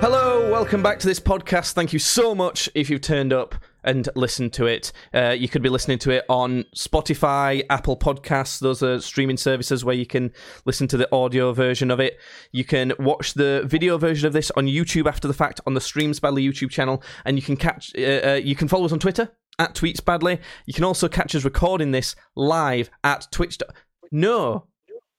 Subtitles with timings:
[0.00, 1.72] Hello, welcome back to this podcast.
[1.72, 4.92] Thank you so much if you've turned up and listened to it.
[5.14, 8.60] Uh, you could be listening to it on Spotify, Apple Podcasts.
[8.60, 10.32] Those are streaming services where you can
[10.66, 12.18] listen to the audio version of it.
[12.52, 15.80] You can watch the video version of this on YouTube after the fact on the
[15.80, 17.92] Streams Badly YouTube channel, and you can catch.
[17.96, 20.38] Uh, uh, you can follow us on Twitter at Tweets Badly.
[20.66, 23.58] You can also catch us recording this live at Twitch.
[24.12, 24.66] No,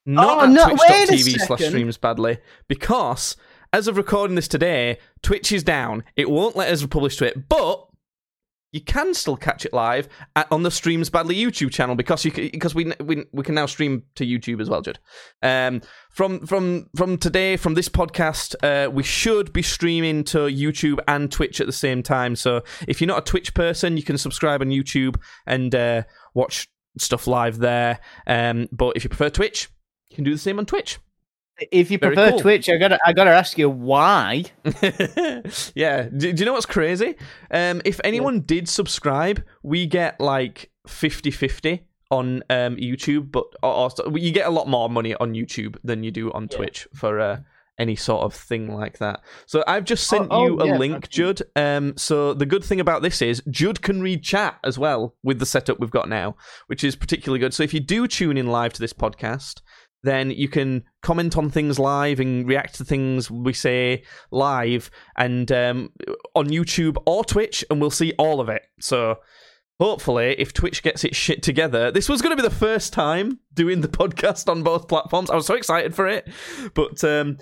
[0.06, 3.36] not Oh, at no, wait twitch.tv slash streams badly because
[3.74, 6.04] as of recording this today, Twitch is down.
[6.16, 7.88] It won't let us publish to it, but
[8.72, 12.32] you can still catch it live at, on the Streams Badly YouTube channel because you
[12.32, 15.00] because we, we we can now stream to YouTube as well, Judd.
[15.42, 15.82] Um,
[16.12, 21.32] from from from today, from this podcast, uh, we should be streaming to YouTube and
[21.32, 22.36] Twitch at the same time.
[22.36, 25.16] So if you're not a Twitch person, you can subscribe on YouTube
[25.46, 26.68] and uh, watch
[27.00, 28.00] stuff live there.
[28.26, 29.70] Um, but if you prefer Twitch,
[30.10, 31.00] you can do the same on Twitch.
[31.72, 32.40] If you Very prefer cool.
[32.40, 34.44] Twitch, I gotta I gotta ask you why.
[35.76, 36.04] yeah.
[36.16, 37.16] Do, do you know what's crazy?
[37.52, 43.90] Um, if anyone did subscribe, we get like 50 50 on um, YouTube, but or,
[44.06, 47.20] or- you get a lot more money on YouTube than you do on Twitch for
[47.20, 47.40] uh,
[47.80, 49.20] any sort of thing like that.
[49.46, 51.10] So I've just sent Oh, you oh, a yeah, link.
[51.10, 51.42] Judd.
[51.56, 55.40] Um, so the good thing about this is Judd can read chat as well with
[55.40, 56.36] the setup we've got now,
[56.68, 57.54] which is particularly good.
[57.54, 59.62] So if you do tune in live to this podcast,
[60.08, 65.52] then you can comment on things live and react to things we say live and
[65.52, 65.92] um,
[66.36, 68.64] on YouTube or Twitch, and we'll see all of it.
[68.80, 69.18] So
[69.80, 73.40] hopefully, if Twitch gets its shit together, this was going to be the first time
[73.54, 75.30] doing the podcast on both platforms.
[75.30, 76.28] I was so excited for it,
[76.74, 77.38] but um,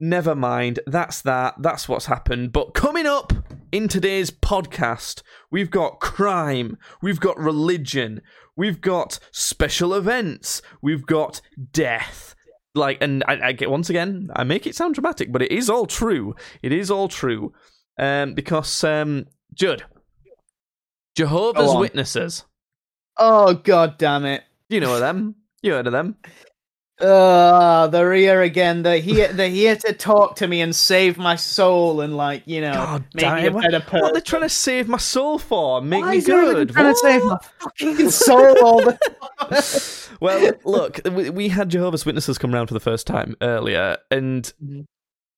[0.00, 0.80] never mind.
[0.86, 1.54] That's that.
[1.58, 2.52] That's what's happened.
[2.52, 3.32] But coming up
[3.72, 8.20] in today's podcast, we've got crime, we've got religion,
[8.54, 11.40] we've got special events, we've got
[11.72, 12.34] death.
[12.74, 15.70] Like, and I, I get once again, I make it sound dramatic, but it is
[15.70, 16.34] all true.
[16.62, 17.54] It is all true.
[17.98, 19.84] Um, because um, Judd,
[21.16, 22.44] Jehovah's Witnesses.
[23.18, 24.42] Oh god damn it.
[24.68, 25.36] You know them.
[25.62, 26.16] You heard of them.
[27.02, 28.82] Uh they're here again.
[28.82, 32.60] They're here they're here to talk to me and save my soul and like, you
[32.60, 33.54] know, God make me a damn.
[33.54, 34.04] What, better what person.
[34.04, 35.80] are they trying to save my soul for?
[35.82, 36.70] Make Why me good.
[36.70, 38.98] trying to save my fucking soul all the
[40.20, 44.52] well, look, we, we had Jehovah's Witnesses come round for the first time earlier, and
[44.64, 44.84] Mhm.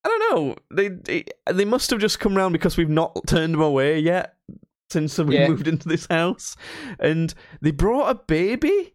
[0.04, 0.56] I don't know.
[0.70, 4.34] They, they they must have just come round because we've not turned them away yet
[4.90, 5.48] since we Yeah.
[5.48, 6.56] moved into this house,
[7.00, 7.32] and
[7.62, 8.94] they brought a baby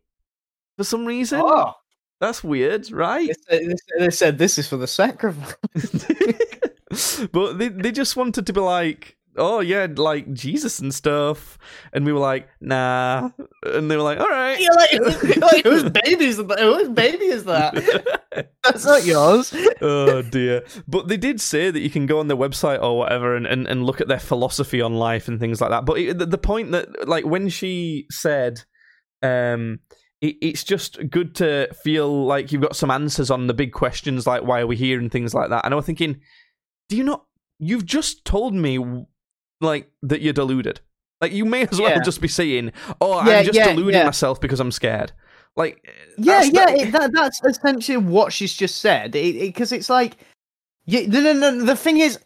[0.77, 1.41] for some reason.
[1.43, 1.73] Oh,
[2.19, 3.29] That's weird, right?
[3.49, 5.55] they said, they said- this is for the sacrifice.
[7.31, 11.57] but they they just wanted to be like, oh yeah, like Jesus and stuff,
[11.93, 13.29] and we were like, nah,
[13.63, 14.59] and they were like, all right.
[14.59, 14.91] You're like,
[15.23, 16.59] you're like whose baby is that?
[16.59, 17.73] Whose baby is that?
[18.63, 19.53] That's not yours.
[19.81, 20.63] oh dear.
[20.87, 23.67] But they did say that you can go on their website or whatever and, and,
[23.67, 25.85] and look at their philosophy on life and things like that.
[25.85, 28.61] But it, the, the point that, like, when she said,
[29.23, 29.79] um,
[30.21, 34.27] it, it's just good to feel like you've got some answers on the big questions,
[34.27, 35.65] like why are we here and things like that.
[35.65, 36.19] And I was thinking,
[36.89, 37.25] do you not?
[37.59, 39.05] You've just told me,
[39.61, 40.79] like, that you're deluded.
[41.21, 42.01] Like, you may as well Yeah.
[42.01, 42.71] just be saying,
[43.01, 44.05] "Oh, Yeah, I'm just yeah, deluding yeah.
[44.05, 45.11] myself because I'm scared."
[45.57, 49.11] Like, eh, Yeah, that's- yeah, that- it, that, that's essentially what she's just said.
[49.11, 50.15] Because it's like,
[50.85, 51.65] yeah, no, no, no.
[51.65, 52.19] The thing is,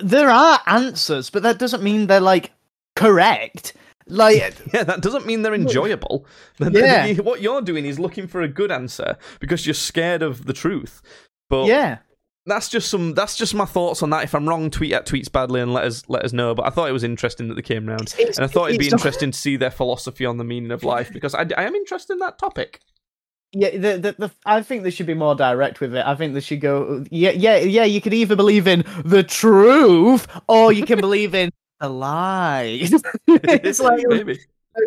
[0.00, 2.52] there are answers, but that doesn't mean they're like
[2.96, 3.74] correct.
[4.08, 6.26] Like, Yeah, that doesn't mean they're enjoyable.
[6.58, 7.12] Yeah.
[7.22, 11.02] what you're doing is looking for a good answer because you're scared of the truth.
[11.50, 11.98] But yeah,
[12.46, 13.14] that's just some.
[13.14, 14.24] That's just my thoughts on that.
[14.24, 16.54] If I'm wrong, tweet at tweets badly and let us let us know.
[16.54, 18.78] But I thought it was interesting that they came round, It's- and I thought it'd
[18.78, 21.46] be it's not- interesting to see their philosophy on the meaning of life because I,
[21.56, 22.80] I am interested in that topic.
[23.52, 23.70] yeah.
[23.70, 26.04] The, the, the, I think they should be more direct with it.
[26.06, 27.84] I think they should go, yeah, yeah, yeah.
[27.84, 32.80] You could either believe in the truth or you can believe in the lie.
[33.26, 34.38] it's like, maybe.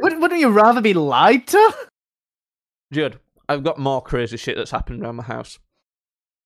[0.02, 1.74] wouldn't, wouldn't you rather be lied to?
[2.92, 5.60] Judd, I've got more crazy shit that's happened around my house.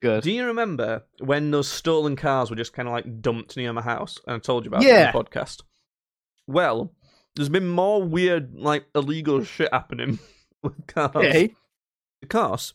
[0.02, 0.24] Good.
[0.24, 3.82] Do you remember when those stolen cars were just kind of like dumped near my
[3.82, 4.20] house?
[4.28, 5.12] And I told you about it Yeah.
[5.14, 5.64] on the podcast.
[6.48, 6.94] Well,
[7.36, 10.20] there's been more weird, like illegal shit happening
[10.64, 11.16] with cars.
[11.16, 11.56] Okay.
[12.22, 12.74] Because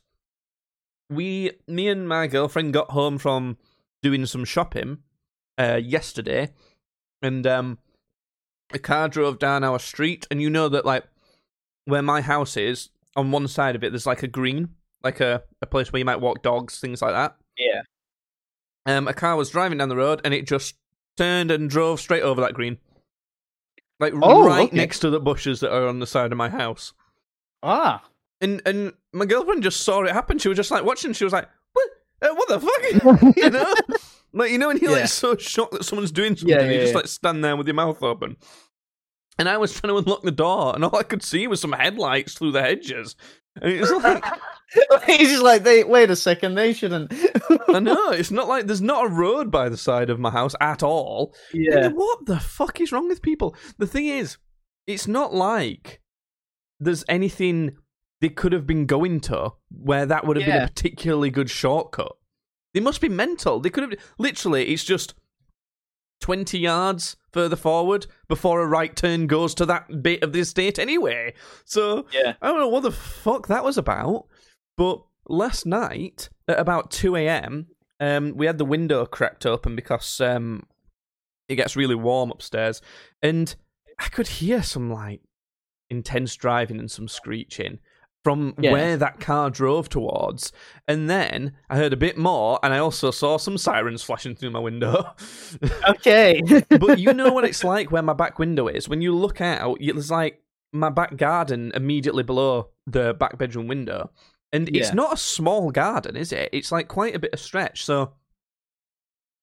[1.08, 3.58] we, me and my girlfriend got home from
[4.02, 4.98] doing some shopping
[5.58, 6.50] uh, yesterday,
[7.22, 7.78] and um,
[8.72, 11.04] a car drove down our street, and you know that like
[11.84, 14.70] where my house is, on one side of it, there's like a green,
[15.02, 17.36] like a, a place where you might walk dogs, things like that.
[17.58, 17.82] Yeah.
[18.86, 20.76] Um, a car was driving down the road, and it just
[21.16, 22.78] turned and drove straight over that green,
[23.98, 24.76] like Oh, right okay.
[24.76, 26.92] next to the bushes that are on the side of my house.
[27.62, 28.02] Ah.
[28.40, 30.38] And and my girlfriend just saw it happen.
[30.38, 31.12] She was just like watching.
[31.12, 31.88] She was like, "What?
[32.22, 33.74] Uh, what the fuck?" you know.
[34.32, 34.98] Like you know, when you're Yeah.
[35.00, 36.98] like so shocked that someone's doing something, Yeah, and you yeah, just yeah.
[36.98, 38.36] like stand there with your mouth open.
[39.38, 41.72] And I was trying to unlock the door, and all I could see was some
[41.72, 43.16] headlights through the hedges.
[43.60, 44.24] And it's like
[45.06, 47.12] He's just like, they wait a second, they shouldn't.
[47.68, 50.54] I know it's not like there's not a road by the side of my house
[50.60, 51.34] at all.
[51.52, 51.86] yeah.
[51.86, 53.56] And what the fuck is wrong with people?
[53.78, 54.36] The thing is,
[54.86, 56.00] it's not like
[56.78, 57.76] there's anything
[58.20, 62.12] they could have been going to where that would have been a particularly good shortcut.
[62.74, 63.60] They must be mental.
[63.60, 64.68] They could have literally.
[64.72, 65.14] It's just
[66.20, 70.78] twenty yards further forward before a right turn goes to that bit of the estate
[70.78, 71.32] anyway.
[71.64, 72.34] So Yeah.
[72.42, 74.26] I don't know what the fuck that was about.
[74.76, 77.68] But last night at about two a.m.,
[77.98, 80.64] um, we had the window cracked open because um,
[81.48, 82.80] it gets really warm upstairs,
[83.22, 83.54] and
[83.98, 85.20] I could hear some like
[85.90, 87.80] intense driving and some screeching
[88.24, 88.72] from Yeah.
[88.72, 90.52] where that car drove towards.
[90.86, 94.50] And then I heard a bit more, and I also saw some sirens flashing through
[94.50, 95.14] my window.
[95.88, 96.42] Okay.
[96.68, 98.88] but you know what it's like where my back window is.
[98.88, 104.10] When you look out, there's like my back garden immediately below the back bedroom window.
[104.52, 106.48] And it's not a small garden, is it?
[106.52, 107.84] It's like quite a bit of stretch.
[107.84, 108.14] So,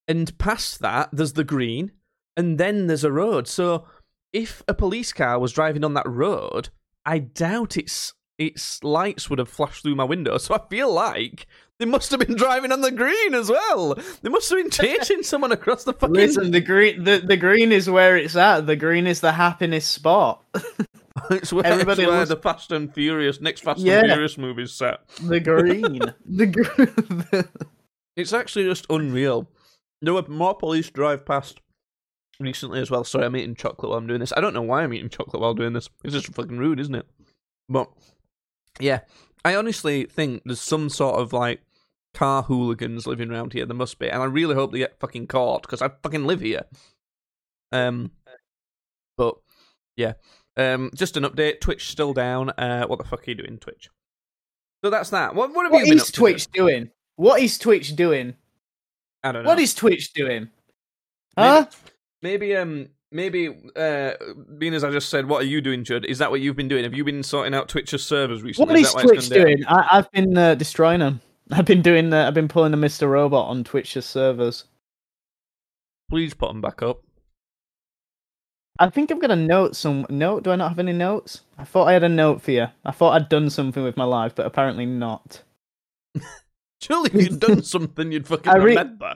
[0.07, 1.91] and past that, there's the green,
[2.35, 3.47] and then there's a road.
[3.47, 3.85] So,
[4.33, 6.69] if a police car was driving on that road,
[7.05, 10.37] I doubt its its lights would have flashed through my window.
[10.37, 11.47] So, I feel like
[11.79, 13.95] they must have been driving on the green as well.
[14.21, 16.15] They must have been chasing someone across the fucking.
[16.15, 18.65] Listen, the green, the, the green is where it's at.
[18.67, 20.43] The green is the happiness spot.
[21.31, 24.01] It's where, Everybody it's where loves- the Fast and Furious next Fast Yeah.
[24.01, 24.99] and Furious movie's set.
[25.23, 25.99] The green.
[26.27, 27.43] the green.
[28.15, 29.49] It's actually just unreal.
[30.03, 31.59] There were more police drive past
[32.39, 33.03] recently as well.
[33.03, 34.31] Sorry, I'm eating chocolate while I'm doing this.
[34.37, 35.89] I don't know why I'm eating chocolate while doing this.
[36.03, 37.07] It's just fucking rude, isn't it?
[37.67, 37.89] But
[38.79, 39.01] yeah,
[39.45, 41.61] I honestly think there's some sort of like
[42.13, 43.65] car hooligans living around here.
[43.65, 46.41] There must be, and I really hope they get fucking caught because I fucking live
[46.41, 46.63] here.
[47.71, 48.11] Um,
[49.17, 49.35] but
[49.95, 50.13] yeah,
[50.55, 51.59] um, just an update.
[51.61, 52.49] Twitch still down.
[52.51, 53.89] Uh, what the fuck are you doing, Twitch?
[54.83, 55.35] So that's that.
[55.35, 56.13] What what have What you been is up to?
[56.13, 56.91] Twitch doing?
[57.15, 58.35] What is Twitch doing?
[59.23, 59.49] I don't know.
[59.49, 60.49] What is Twitch doing?
[61.35, 61.65] Maybe- Huh?
[62.21, 64.11] Maybe um maybe uh
[64.57, 66.05] being as I just said, what are you doing, Judd?
[66.05, 66.83] Is that what you've been doing?
[66.83, 68.73] Have you been sorting out Twitch's servers recently?
[68.73, 69.41] What is that Twitch down?
[69.41, 69.63] doing?
[69.67, 71.21] I, I've been uh, destroying them.
[71.51, 72.11] I've been doing.
[72.11, 73.09] Uh, I've been pulling a Mr.
[73.09, 74.65] Robot on Twitch's servers.
[76.09, 77.01] Please put them back up.
[78.79, 79.75] I think I've got a note.
[79.75, 80.43] Some note?
[80.43, 81.41] Do I not have any notes?
[81.57, 82.67] I thought I had a note for you.
[82.85, 85.41] I thought I'd done something with my life, but apparently not.
[86.81, 89.15] Surely if you'd done something you'd fucking I re- remember.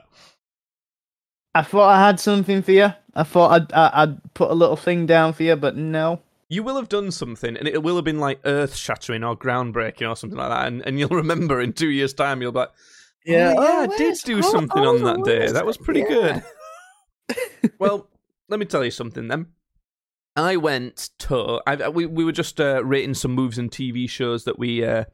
[1.54, 2.92] I thought I had something for you.
[3.14, 6.20] I thought I'd I, I'd put a little thing down for you, but no.
[6.48, 10.08] You will have done something and it will have been like earth shattering or groundbreaking
[10.10, 12.70] or something like that, and, and you'll remember in two years' time you'll be like
[13.24, 13.54] Yeah.
[13.56, 15.50] Oh, yeah, Oh, I did do oh, something oh, on that day.
[15.50, 16.40] That was pretty Yeah.
[17.28, 17.72] good.
[17.78, 18.08] well,
[18.48, 19.46] let me tell you something then.
[20.36, 24.44] I went to I, we we were just uh, rating some movies and TV shows
[24.44, 25.04] that we uh,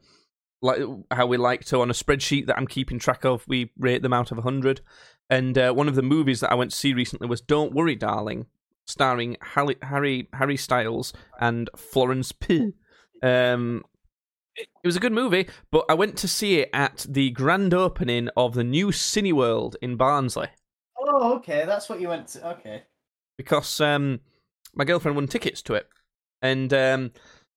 [0.61, 0.79] like
[1.11, 3.45] how we like to on a spreadsheet that I'm keeping track of.
[3.47, 4.79] We rate them out of hundred,
[5.29, 7.95] and uh, one of the movies that I went to see recently was "Don't Worry,
[7.95, 8.47] Darling,"
[8.85, 12.73] starring Harry Harry, Harry Styles and Florence Pugh.
[13.21, 13.83] Um,
[14.55, 18.29] it was a good movie, but I went to see it at the grand opening
[18.35, 20.47] of the new Cineworld in Barnsley
[21.01, 21.63] Oh, okay.
[21.65, 22.49] That's what you went to.
[22.51, 22.83] Okay.
[23.37, 24.19] because um,
[24.75, 25.87] my girlfriend won tickets to it,
[26.41, 27.11] and um,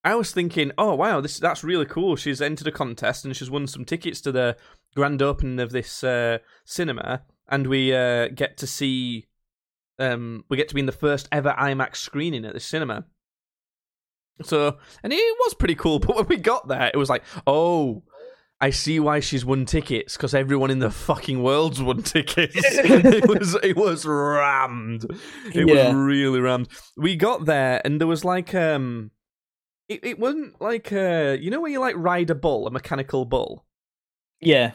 [0.04, 2.16] I was thinking, oh wow, this that's really cool.
[2.16, 4.56] She's entered a contest and she's won some tickets to the
[4.94, 9.26] grand opening of this uh, cinema, and we uh, get to see,
[10.00, 13.04] um, we get to be in the first ever IMAX screening at the cinema.
[14.42, 15.98] So, and it was pretty cool.
[16.00, 18.02] But when we got there, it was like, oh.
[18.60, 22.54] I see why she's won tickets because everyone in the fucking world's won tickets.
[22.56, 25.04] it was it was rammed.
[25.52, 25.86] It Yeah.
[25.88, 26.68] was really rammed.
[26.96, 29.10] We got there and there was like um,
[29.88, 33.24] it it wasn't like uh, you know where you like ride a bull, a mechanical
[33.24, 33.64] bull.
[34.40, 34.74] Yeah.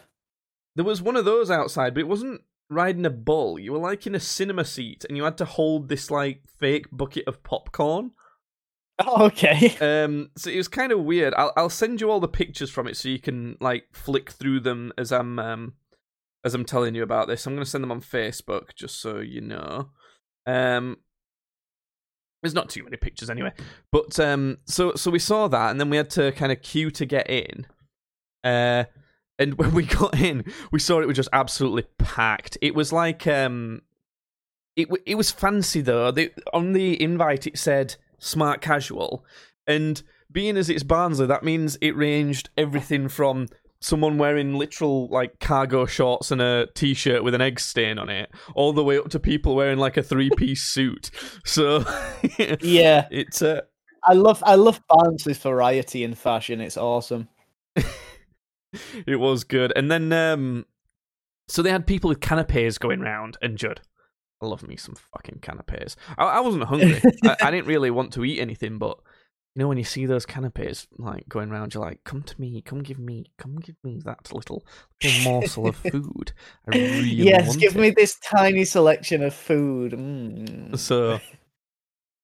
[0.75, 3.59] There was one of those outside, but it wasn't riding a bull.
[3.59, 6.87] You were like in a cinema seat and you had to hold this like fake
[6.91, 8.11] bucket of popcorn.
[8.99, 9.75] Oh, okay.
[9.81, 11.33] Um, so it was kind of weird.
[11.35, 14.61] I'll I'll send you all the pictures from it so you can like flick through
[14.61, 15.73] them as I'm um
[16.43, 17.45] as I'm telling you about this.
[17.45, 19.89] I'm gonna send them on Facebook just so you know.
[20.45, 20.97] Um,
[22.41, 23.51] there's not too many pictures anyway,
[23.91, 26.89] but um, so so we saw that and then we had to kind of queue
[26.91, 27.67] to get in.
[28.43, 28.85] Uh,
[29.39, 32.57] and when we got in, we saw it was just absolutely packed.
[32.61, 33.81] It was like um,
[34.75, 36.11] it it was fancy though.
[36.11, 39.25] The, on the invite it said smart casual,
[39.65, 40.01] and
[40.31, 43.47] being as it's Barnsley, that means it ranged everything from
[43.79, 48.29] someone wearing literal like cargo shorts and a t-shirt with an egg stain on it,
[48.55, 51.11] all the way up to people wearing like a three-piece suit.
[51.45, 51.85] So
[52.61, 53.61] Yeah, it's uh,
[54.03, 56.61] I love I love Barnsley's variety in fashion.
[56.61, 57.29] It's awesome.
[59.07, 59.73] it was good.
[59.75, 60.65] And then um
[61.47, 63.81] so they had people with canapes going round and Judd.
[64.41, 65.95] I love me some fucking canapes.
[66.17, 67.01] I, I wasn't hungry.
[67.23, 68.99] I, I didn't really want to eat anything, but
[69.55, 72.61] you know when you see those canapes like going round, you're like, "Come to me,
[72.61, 74.63] come give me, come give me that little,
[75.01, 76.33] little morsel of food."
[76.71, 79.93] I really yes, give it." me this tiny selection of food.
[79.93, 80.77] Mm.
[80.77, 81.19] So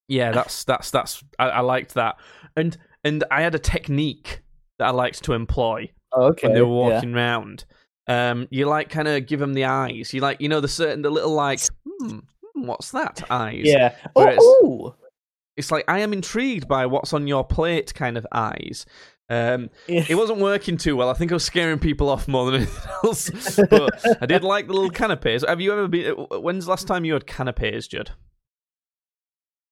[0.07, 2.17] yeah, that's that's that's I, I liked that,
[2.55, 4.43] and and I had a technique
[4.77, 6.47] that I liked to employ Okay.
[6.47, 6.93] when they were yeah.
[6.93, 7.65] walking round.
[8.07, 10.13] Um, you like kind of give them the eyes.
[10.13, 13.63] You like you know the certain the little like hmm, hmm, what's that eyes?
[13.63, 13.95] Yeah.
[14.15, 14.95] Oh, ooh.
[15.55, 18.85] It's like I am intrigued by what's on your plate kind of eyes.
[19.29, 20.05] Um, Yeah.
[20.09, 21.09] it wasn't working too well.
[21.09, 23.59] I think I was scaring people off more than anything else.
[23.69, 25.45] but I did like the little canapes.
[25.47, 26.13] Have you ever been?
[26.13, 28.11] When's the last time you had canapes, Judd?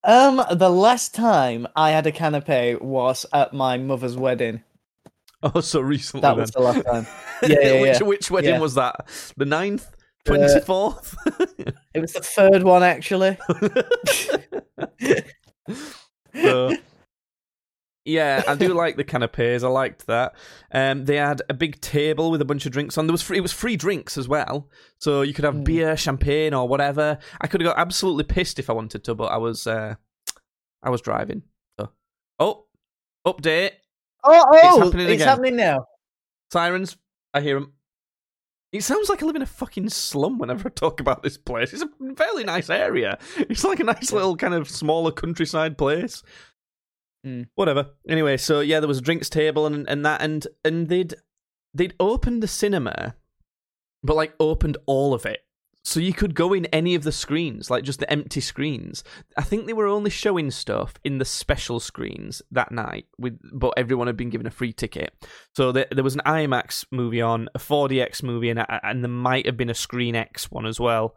[0.04, 4.64] Um, the last time I had a canapé was at my mother's wedding.
[5.54, 6.20] Oh, so recently.
[6.22, 6.40] That then.
[6.40, 7.06] was the last time.
[7.42, 8.06] Yeah, yeah, which yeah.
[8.06, 8.60] which wedding Yeah.
[8.60, 9.08] was that?
[9.36, 9.86] The 9th?
[10.28, 11.16] Uh, 24th?
[11.94, 13.36] It was the third one actually.
[16.34, 16.74] So,
[18.06, 19.62] yeah, I do like the canapes.
[19.62, 20.34] I liked that.
[20.72, 23.06] Um, they had a big table with a bunch of drinks on.
[23.06, 25.64] There was free, it was free drinks as well, so you could have Mm.
[25.64, 27.18] beer, champagne, or whatever.
[27.40, 29.96] I could have got absolutely pissed if I wanted to, but I was uh,
[30.82, 31.42] I was driving.
[31.78, 31.90] So,
[32.38, 32.64] oh,
[33.26, 33.72] update
[34.24, 35.86] Oh, oh, happening it's happening now.
[36.52, 36.96] sirens.
[37.34, 37.72] I hear them.
[38.72, 41.72] It sounds like I live in a fucking slum whenever I talk about this place.
[41.74, 43.18] It's a fairly nice area.
[43.36, 46.22] It's like a nice little kind of smaller countryside place.
[47.26, 47.48] Mm.
[47.54, 47.90] Whatever.
[48.08, 51.14] Anyway, so yeah, there was a drinks table and and that and and they'd
[51.74, 53.14] they'd opened the cinema,
[54.02, 55.40] but like opened all of it.
[55.84, 59.02] So you could go in any of the screens, like just the empty screens.
[59.36, 63.74] I think they were only showing stuff in the special screens that night, with but
[63.76, 65.12] everyone had been given a free ticket.
[65.56, 69.46] So there, there was an IMAX movie on, a 4DX movie, and, and there might
[69.46, 71.16] have been a Screen X one as well.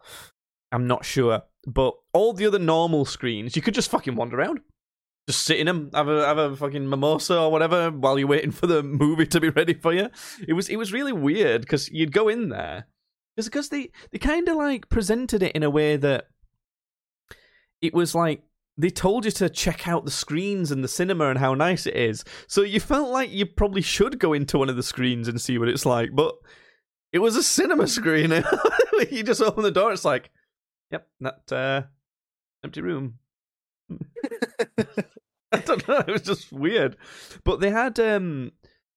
[0.71, 1.43] I'm not sure.
[1.67, 4.61] But all the other normal screens, you could just fucking wander around.
[5.27, 8.51] Just sit in them, have a have a fucking mimosa or whatever while you're waiting
[8.51, 10.09] for the movie to be ready for you.
[10.47, 12.85] It was it was really weird because you'd go in there
[13.35, 16.27] because because they they kind of like presented it in a way that
[17.81, 18.43] it was like
[18.77, 21.95] they told you to check out the screens and the cinema and how nice it
[21.95, 22.25] is.
[22.47, 25.57] So you felt like you probably should go into one of the screens and see
[25.57, 26.35] what it's like, but
[27.13, 28.31] it was a cinema screen.
[29.11, 30.29] you just open the door, it's like,
[30.91, 31.83] yep, that uh,
[32.63, 33.19] empty room.
[35.51, 35.99] I don't know.
[35.99, 36.97] It was just weird,
[37.45, 38.51] but they had um,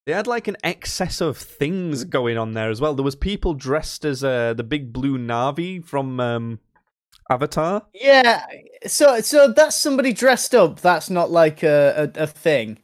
[0.09, 2.95] they had like an excess of things going on there as well.
[2.95, 6.59] There was people dressed as uh, the big blue Navi from um,
[7.29, 7.85] Avatar.
[7.93, 8.43] Yeah.
[8.87, 10.79] So so that's somebody dressed up.
[10.81, 12.79] That's not like a a, a thing.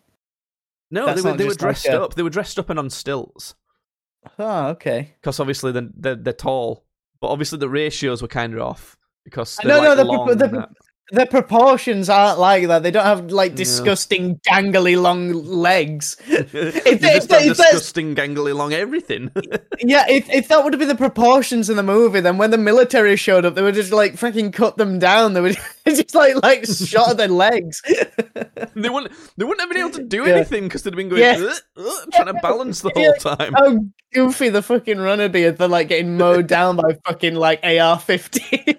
[0.91, 2.13] No, That's they were they were just like dressed a- up.
[2.13, 3.55] They were dressed up and on stilts
[4.37, 5.15] Oh, okay.
[5.19, 6.85] because obviously they're, they're they're tall,
[7.21, 10.27] but obviously the ratios were kind of off because No, they're no, like the- long.
[10.37, 10.67] the-.
[11.11, 12.81] The proportions aren't like that.
[12.81, 16.17] They don't have like disgusting gangly long legs.
[16.27, 19.31] if- just if- if that's- disgusting gangly long everything.
[19.81, 22.57] Yeah, if if that would have been the proportions in the movie, then when the
[22.57, 25.33] military showed up, they would just like freaking cut them down.
[25.33, 27.81] They would just like like shot at their legs.
[27.85, 30.35] they wouldn't they wouldn't have been able to do Yeah.
[30.35, 31.53] anything because they'd have been going Yeah.
[32.13, 33.51] Trying to balance the whole time.
[33.53, 33.77] How
[34.13, 37.99] goofy the fucking runner be if they're like getting mowed down by fucking like AR
[37.99, 38.77] fifty.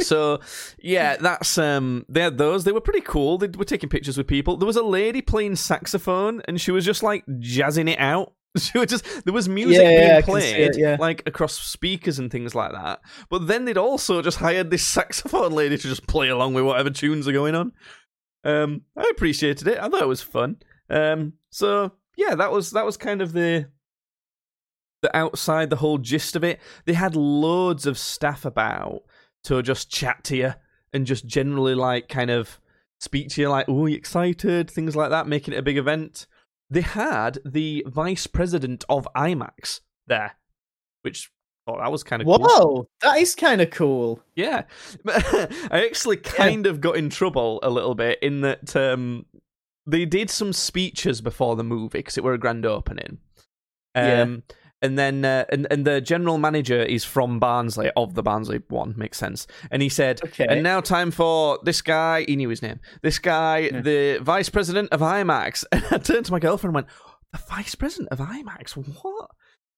[0.00, 0.40] So
[0.80, 2.64] yeah, that's um they had those.
[2.64, 3.38] They were pretty cool.
[3.38, 4.56] They were taking pictures with people.
[4.56, 8.32] There was a lady playing saxophone and she was just like jazzing it out.
[8.58, 10.96] She was just there was music Yeah, yeah, being see played it, yeah.
[11.00, 13.00] like across speakers and things like that.
[13.30, 16.90] But then they'd also just hired this saxophone lady to just play along with whatever
[16.90, 17.72] tunes are going on.
[18.44, 19.78] Um I appreciated it.
[19.78, 20.56] I thought it was fun.
[20.90, 23.70] Um so yeah, that was that was kind of the
[25.00, 26.60] the outside the whole gist of it.
[26.84, 29.02] They had loads of staff about
[29.44, 30.54] to just chat to you
[30.92, 32.60] and just generally like kind of
[33.00, 34.70] speak to you like, oh, you excited?
[34.70, 36.26] Things like that, making it a big event.
[36.70, 40.36] They had the vice president of IMAX there,
[41.02, 41.30] which
[41.66, 42.38] oh, that was kind of cool.
[42.38, 44.20] Whoa, that is kind of cool.
[44.34, 44.62] Yeah.
[45.06, 49.26] I actually kind of got in trouble a little bit in that um,
[49.86, 53.18] they did some speeches before the movie because it were a grand opening.
[53.94, 54.36] Um, Yeah.
[54.82, 58.94] And then, uh, and, and the general manager is from Barnsley, of the Barnsley one,
[58.96, 59.46] makes sense.
[59.70, 60.46] And he said, Okay.
[60.48, 63.80] and now time for this guy, he knew his name, this guy, Yeah.
[63.80, 65.64] the vice president of IMAX.
[65.72, 66.86] And I turned to my girlfriend and went,
[67.32, 68.72] the vice president of IMAX.
[68.76, 69.30] What?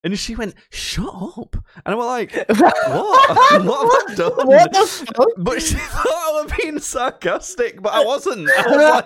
[0.04, 2.88] And she went, "Shut up!" And I was like, "What?
[2.88, 5.28] what have I done?" What the fuck?
[5.38, 8.49] But she thought I was being sarcastic, but I wasn't.
[8.50, 9.04] I was like,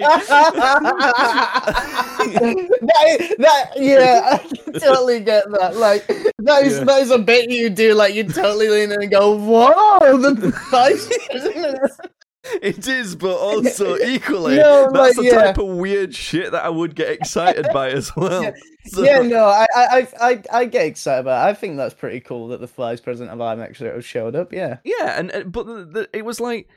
[2.80, 4.38] that, that, yeah, I
[4.78, 5.76] totally get that.
[5.76, 6.06] Like
[6.38, 6.84] that is Yeah.
[6.84, 7.94] that is a bit you do.
[7.94, 11.78] Like you totally lean in and go, "Whoa, the vice president."
[12.62, 15.42] It is, but also equally, No, that's like, the yeah.
[15.44, 18.42] type of weird shit that I would get excited by as well.
[18.42, 18.52] Yeah.
[18.86, 21.46] So- yeah, no, I, I, I, I, get excited about.
[21.46, 21.50] It.
[21.50, 24.52] I think that's pretty cool that the vice president of IMAX showed up.
[24.52, 26.68] Yeah, yeah, and, but the, the, it was like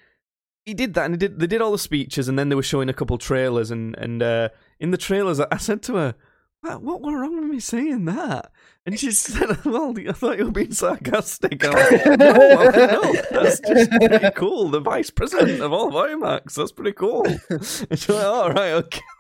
[0.66, 2.64] he did that, and he did they did all the speeches, and then they were
[2.64, 4.50] showing a couple trailers, and and uh,
[4.80, 6.16] in the trailers, I, I said to her,
[6.62, 8.52] "What what went wrong with me saying that?"
[8.86, 13.14] And she said, "Well, I thought you were being sarcastic." I'm like, no, well, no,
[13.32, 14.70] that's just pretty cool.
[14.70, 17.26] The vice president of all of IMAX, that's pretty cool.
[17.28, 19.02] And she's like, "All right, okay."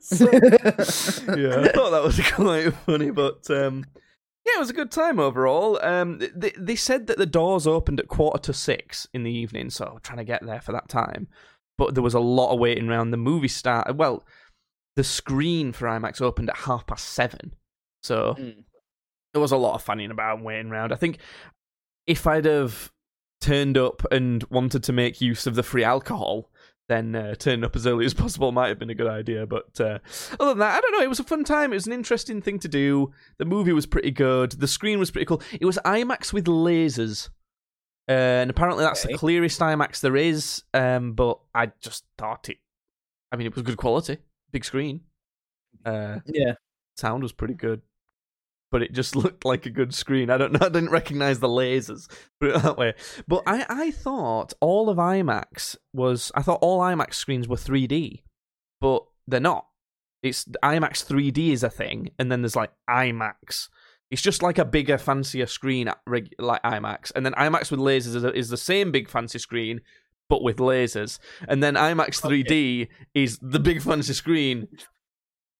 [0.00, 3.84] So- yeah, I thought that was quite funny, but um,
[4.46, 5.78] yeah, it was a good time overall.
[5.84, 9.68] Um, they, they said that the doors opened at quarter to six in the evening,
[9.70, 11.28] so trying to get there for that time.
[11.76, 13.10] But there was a lot of waiting around.
[13.10, 13.98] The movie started.
[13.98, 14.24] Well,
[14.96, 17.52] the screen for IMAX opened at half past seven,
[18.02, 18.64] so Mm.
[19.34, 20.92] There was a lot of fanning about and waiting around.
[20.92, 21.18] I think
[22.06, 22.90] if I'd have
[23.40, 26.50] turned up and wanted to make use of the free alcohol,
[26.88, 29.46] then uh, turning up as early as possible might have been a good idea.
[29.46, 29.98] But uh,
[30.38, 31.02] other than that, I don't know.
[31.02, 31.72] It was a fun time.
[31.72, 33.12] It was an interesting thing to do.
[33.38, 34.52] The movie was pretty good.
[34.52, 35.42] The screen was pretty cool.
[35.60, 37.28] It was IMAX with lasers.
[38.08, 39.14] Uh, and apparently that's Okay.
[39.14, 40.62] the clearest IMAX there is.
[40.74, 42.58] Um, but I just thought it.
[43.32, 44.18] I mean, it was good quality,
[44.52, 45.00] big screen.
[45.84, 46.52] Uh, yeah.
[46.96, 47.82] sound was pretty good,
[48.74, 50.30] but it just looked like a good screen.
[50.30, 50.66] I don't know.
[50.66, 52.94] I didn't recognize the lasers, put it that way.
[53.28, 56.32] But I, I thought all of IMAX was.
[56.34, 58.22] I thought all IMAX screens were 3D,
[58.80, 59.68] but they're not.
[60.24, 63.68] It's IMAX 3D is a thing, and then there's like IMAX.
[64.10, 65.88] It's just like a bigger, fancier screen,
[66.40, 69.82] like IMAX, and then IMAX with lasers is, is the same big fancy screen,
[70.28, 71.20] but with lasers.
[71.46, 74.66] And then IMAX 3D is the big fancy screen,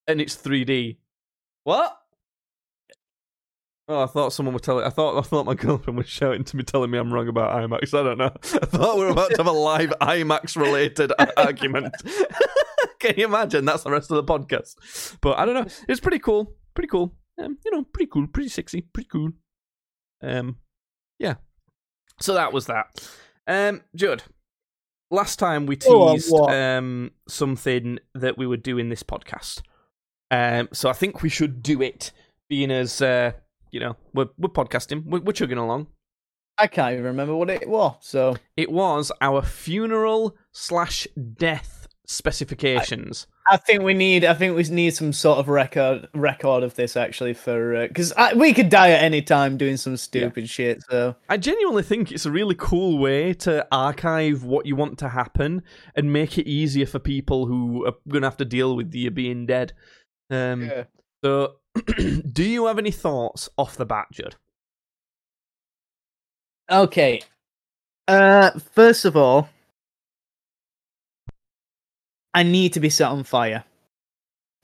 [0.08, 0.96] and it's 3D.
[1.62, 1.96] What?
[3.86, 4.84] Oh, I thought someone was telling.
[4.84, 7.52] I thought I thought my girlfriend was shouting to me, telling me I'm wrong about
[7.52, 7.98] IMAX.
[7.98, 8.32] I don't know.
[8.42, 11.94] I thought we were about to have a live IMAX related argument.
[13.00, 13.66] Can you imagine?
[13.66, 15.18] That's the rest of the podcast.
[15.20, 15.66] But I don't know.
[15.88, 16.54] It's pretty cool.
[16.74, 17.14] Pretty cool.
[17.38, 18.26] Um, you know, pretty cool.
[18.26, 18.80] Pretty sexy.
[18.80, 19.32] Pretty cool.
[20.22, 20.56] Um,
[21.18, 21.34] yeah.
[22.20, 23.06] So that was that.
[23.46, 24.22] Um, Judd.
[25.10, 26.52] Last time we teased what?
[26.52, 29.60] um something that we would do in this podcast.
[30.30, 32.10] Um, so I think we should do it,
[32.48, 33.32] being as uh,
[33.74, 35.88] you know, we're we're podcasting, we're, we're chugging along.
[36.56, 37.96] I can't even remember what it was.
[38.00, 43.26] So It was our funeral slash death specifications.
[43.50, 44.24] I think we need.
[44.24, 48.54] I think we need some sort of record record of this actually for because we
[48.54, 50.84] could die at any time doing some stupid shit.
[50.88, 55.08] So I genuinely think it's a really cool way to archive what you want to
[55.08, 55.64] happen
[55.96, 59.10] and make it easier for people who are going to have to deal with you
[59.10, 59.72] being dead.
[60.30, 60.84] Um, yeah.
[61.24, 61.56] So,
[62.32, 64.36] do you have any thoughts off the bat, Judd?
[66.70, 67.22] Okay.
[68.08, 69.48] Uh, first of all,
[72.32, 73.64] I need to be set on fire.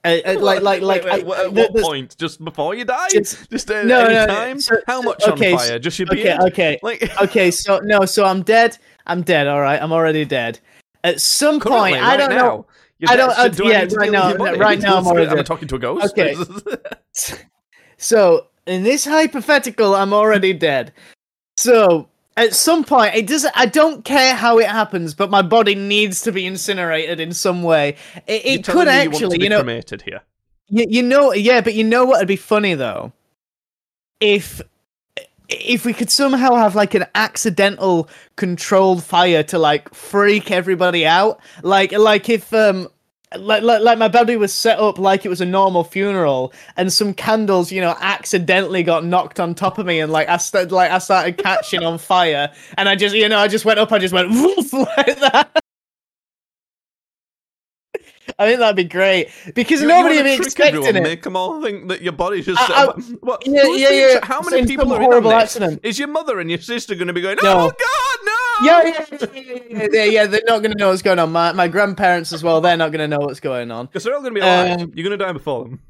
[0.02, 1.04] Uh, uh, like, like, like.
[1.04, 2.16] Wait, wait, I- at what point?
[2.18, 3.08] Just before you die?
[3.12, 4.60] Just- Just No, any no, time?
[4.60, 5.78] so- How much okay, on fire?
[5.78, 6.40] Just your Okay, beard?
[6.52, 7.50] okay, Like, okay.
[7.50, 8.78] So no, so I'm dead.
[9.06, 9.46] I'm dead.
[9.46, 10.58] All right, I'm already dead.
[11.04, 12.36] At some currently, point, right I don't now.
[12.36, 12.66] know.
[13.08, 14.58] I don't- uh, do I yeah, to right now- with your body?
[14.58, 16.12] right now I'm already I'm talking to a ghost.
[16.18, 16.34] Okay.
[18.02, 20.92] So in this hypothetical, I'm already dead.
[21.58, 22.08] So
[22.38, 23.52] at some point, it doesn't.
[23.54, 27.62] I don't care how it happens, but my body needs to be incinerated in some
[27.62, 27.96] way.
[28.26, 30.22] It, it could me you want to actually, be you know, cremated here.
[30.68, 33.12] you, you know, yeah, but you know what would be funny though,
[34.20, 34.62] if
[35.50, 41.40] if we could somehow have like an accidental controlled fire to like freak everybody out,
[41.62, 42.88] like like if um.
[43.38, 46.92] Like, like, like my body was set up like it was a normal funeral, and
[46.92, 50.72] some candles, you know, accidentally got knocked on top of me, and like I started,
[50.72, 53.92] like I started catching on fire, and I just, you know, I just went up,
[53.92, 54.32] I just went
[54.72, 55.62] like that.
[58.38, 61.02] I think that'd be great because You- nobody would be expecting everyone, it.
[61.02, 62.60] Make them all think that your body's just.
[62.70, 64.18] I- I- what, Yeah, yeah, yeah.
[64.22, 65.56] How many people are in on horrible this?
[65.82, 67.38] Is your mother and your sister going to be going?
[67.42, 67.70] No.
[67.70, 68.66] Oh God, no!
[68.66, 71.32] Yeah, yeah, yeah, yeah, yeah, yeah, They're not gonna know what's going on.
[71.32, 72.60] My my grandparents as well.
[72.60, 73.86] They're not gonna know what's going on.
[73.86, 74.80] Because they're all going to be alive.
[74.82, 75.80] Um, You're going to die before them.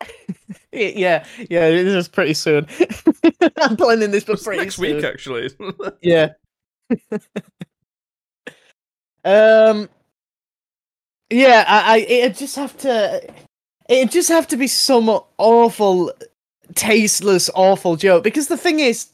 [0.72, 1.70] Yeah, yeah.
[1.70, 2.66] This is pretty soon.
[3.58, 4.96] I'm planning this for pretty next soon.
[4.96, 5.50] week, actually.
[6.02, 6.30] Yeah.
[9.24, 9.88] um.
[11.30, 13.22] Yeah, I, I, I just have to.
[13.88, 15.08] It'd just have to be some
[15.38, 16.12] awful,
[16.74, 18.24] tasteless, awful joke.
[18.24, 19.08] Because the thing is,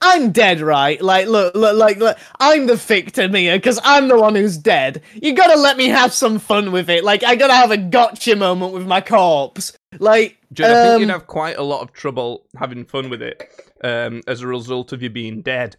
[0.00, 1.00] I'm dead, right?
[1.00, 5.02] Like, look, look, like, look, I'm the victim here because I'm the one who's dead.
[5.14, 7.04] You gotta let me have some fun with it.
[7.04, 9.76] Like, I gotta have a gotcha moment with my corpse.
[9.98, 13.22] Like, Judd, I think um, you'd have quite a lot of trouble having fun with
[13.22, 13.48] it
[13.82, 15.76] um, as a result of you being dead.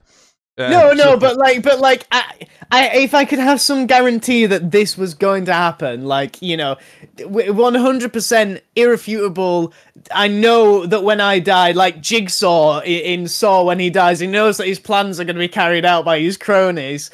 [0.59, 2.23] Um, no, no, so- but like, but like, I,
[2.71, 6.55] I, if I could have some guarantee that this was going to happen, like, you
[6.57, 6.77] know,
[7.25, 9.73] one hundred percent irrefutable.
[10.11, 14.27] I know that when I die, like Jigsaw i- in Saw, when he dies, he
[14.27, 17.09] knows that his plans are going to be carried out by his cronies,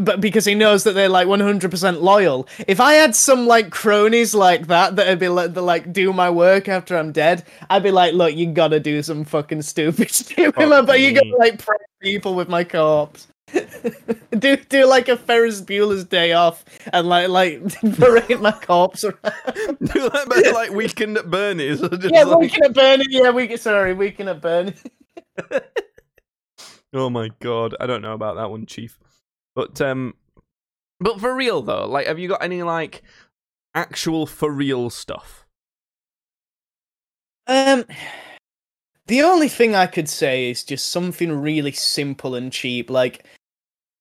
[0.00, 2.48] but because he knows that they're like one hundred percent loyal.
[2.68, 6.30] If I had some like cronies like that that'd be like, that, like do my
[6.30, 10.54] work after I'm dead, I'd be like, look, you gotta do some fucking stupid shit,
[10.86, 13.28] but you gotta like pray people with my corpse.
[14.38, 17.60] do do like a Ferris Bueller's day off and like like
[17.98, 19.18] parade my corpse around.
[19.24, 21.80] Do that bit like Weekend at Bernie's.
[21.80, 23.04] just yeah, like- weekend at Bernie.
[23.08, 24.74] Yeah, we sorry, weekend at Bernie.
[26.92, 28.98] Oh my god, I don't know about that one, Chief.
[29.54, 30.14] But um,
[30.98, 33.02] but for real though, like, have you got any like
[33.74, 35.46] actual for real stuff?
[37.46, 37.84] Um,
[39.06, 42.90] the only thing I could say is just something really simple and cheap.
[42.90, 43.24] Like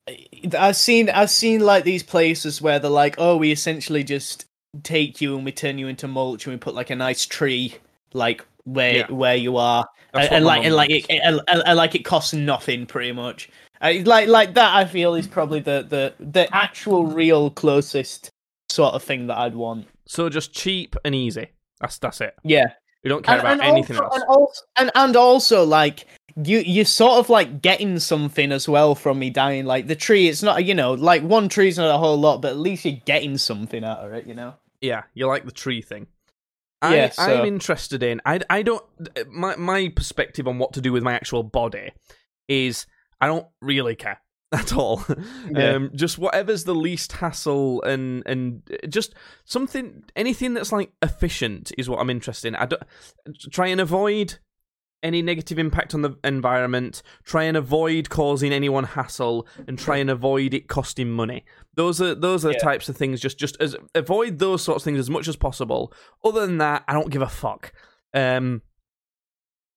[0.08, 0.16] eh,
[0.58, 4.46] I've seen, I've seen like these places where they're like, oh, we essentially just
[4.84, 7.76] take you and we turn you into mulch and we put like a nice tree
[8.14, 9.12] like where Yeah.
[9.12, 12.86] where you are and, and like and like it, and, and- like it costs nothing
[12.86, 13.50] pretty much.
[13.82, 18.30] I, like like that, I feel is probably the the the actual real closest
[18.70, 19.88] sort of thing that I'd want.
[20.06, 21.48] So just cheap and easy.
[21.80, 22.36] That's that's it.
[22.44, 22.74] Yeah.
[23.04, 24.16] We don't care about anything also, else.
[24.16, 28.96] And also, and, and also, like you, you're sort of like getting something as well
[28.96, 29.66] from me dying.
[29.66, 32.52] Like the tree, it's not you know, like one tree's not a whole lot, but
[32.52, 34.56] at least you're getting something out of it, you know.
[34.82, 36.08] Yeah, you like the tree thing.
[36.82, 38.22] I, Yeah, so- I'm interested in.
[38.26, 38.84] I, I don't.
[39.30, 41.92] My my perspective on what to do with my actual body
[42.48, 42.86] is
[43.22, 45.04] I don't really care at all.
[45.52, 45.76] Yeah.
[45.76, 49.14] um, just whatever's the least hassle and and just
[49.46, 52.56] something anything that's like efficient is what I'm interested in.
[52.56, 52.82] I don't
[53.52, 54.40] try and avoid
[55.02, 57.04] any negative impact on the environment.
[57.24, 61.46] Try and avoid causing anyone hassle, and try and avoid it costing money.
[61.76, 63.22] Those are those are the types of things.
[63.22, 65.94] Just just as avoid those sorts of things as much as possible.
[66.24, 67.72] Other than that, I don't give a fuck.
[68.16, 68.64] Um,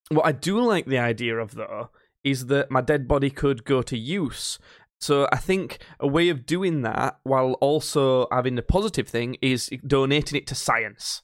[0.09, 1.91] what I do like the idea of though
[2.25, 4.59] is that my dead body could go to use.
[5.01, 9.69] So I think a way of doing that while also having the positive thing is
[9.85, 11.23] donating it to science.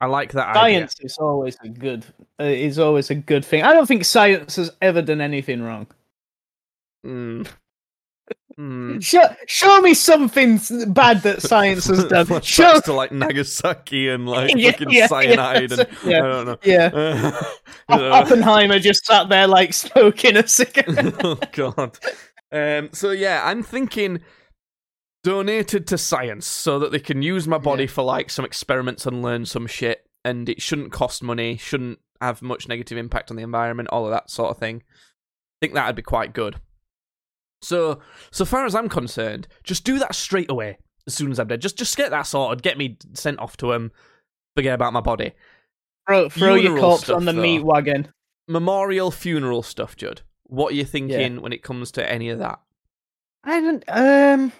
[0.00, 0.78] I like that idea.
[0.78, 2.04] Science is always a good,
[2.40, 3.62] uh, is always a good thing.
[3.62, 5.86] I don't think science has ever done anything wrong.
[7.06, 7.46] Mm.
[8.58, 9.02] Mm.
[9.02, 10.60] Show, show me something
[10.92, 12.26] bad that science has done.
[12.26, 16.20] Flashbacks Show, to like Nagasaki and like Yeah, fucking yeah, yeah, cyanide and yeah, I
[16.20, 16.58] don't know.
[16.64, 16.90] yeah.
[16.92, 17.42] Uh,
[17.88, 21.14] Op- Oppenheimer just sat there like smoking a cigarette.
[21.24, 21.98] oh god.
[22.52, 24.20] Um, so yeah, I'm thinking
[25.24, 27.90] donated to science so that they can use my body Yeah.
[27.90, 32.42] for like some experiments and learn some shit, and it shouldn't cost money, shouldn't have
[32.42, 34.82] much negative impact on the environment, all of that sort of thing.
[34.86, 36.56] I think that'd be quite good.
[37.62, 41.48] So, so far as I'm concerned, just do that straight away as soon as I'm
[41.48, 41.60] dead.
[41.60, 42.62] Just, just get that sorted.
[42.62, 43.92] Get me sent off to him.
[44.56, 45.32] Forget about my body.
[46.08, 47.40] Throw, throw your corpse stuff, on the though.
[47.40, 48.08] meat wagon.
[48.48, 50.22] Memorial funeral stuff, Judd.
[50.44, 52.60] What are you thinking when it comes to any of that?
[53.44, 53.84] I don't.
[53.88, 54.52] Um.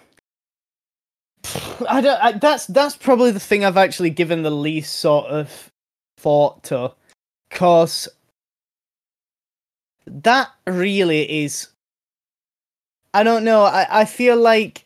[1.89, 2.23] I don't.
[2.23, 5.71] I, that's that's probably the thing I've actually given the least sort of
[6.17, 6.93] thought to,
[7.49, 8.07] cause
[10.07, 11.67] that really is.
[13.13, 13.63] I don't know.
[13.63, 14.85] I I feel like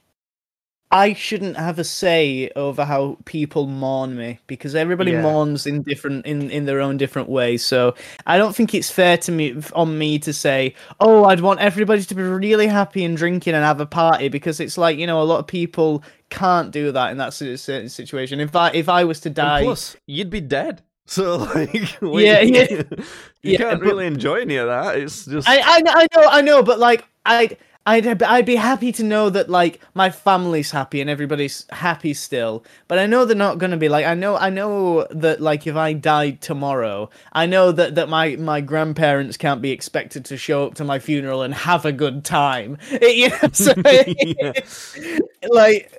[0.89, 5.21] I shouldn't have a say over how people mourn me because everybody Yeah.
[5.21, 7.63] mourns in different in in their own different ways.
[7.65, 7.93] So
[8.25, 12.03] I don't think it's fair to me on me to say, "Oh, I'd want everybody
[12.03, 15.21] to be really happy and drinking and have a party," because it's like you know
[15.21, 18.39] a lot of people can't do that in that si- situation.
[18.39, 20.81] If I if I was to die, plus, you'd be dead.
[21.09, 22.67] So like, we- Yeah, yeah.
[23.41, 24.97] you Yeah, can't really enjoy any of that.
[24.97, 27.57] It's just I, I I know I know, but like I'd
[27.87, 32.65] I'd I'd be happy to know that like my family's happy and everybody's happy still.
[32.89, 35.75] But I know they're not gonna be like I know I know that like if
[35.77, 40.65] I died tomorrow, I know that that my my grandparents can't be expected to show
[40.67, 42.77] up to my funeral and have a good time.
[43.17, 44.51] You know, so, Yeah.
[45.49, 45.91] like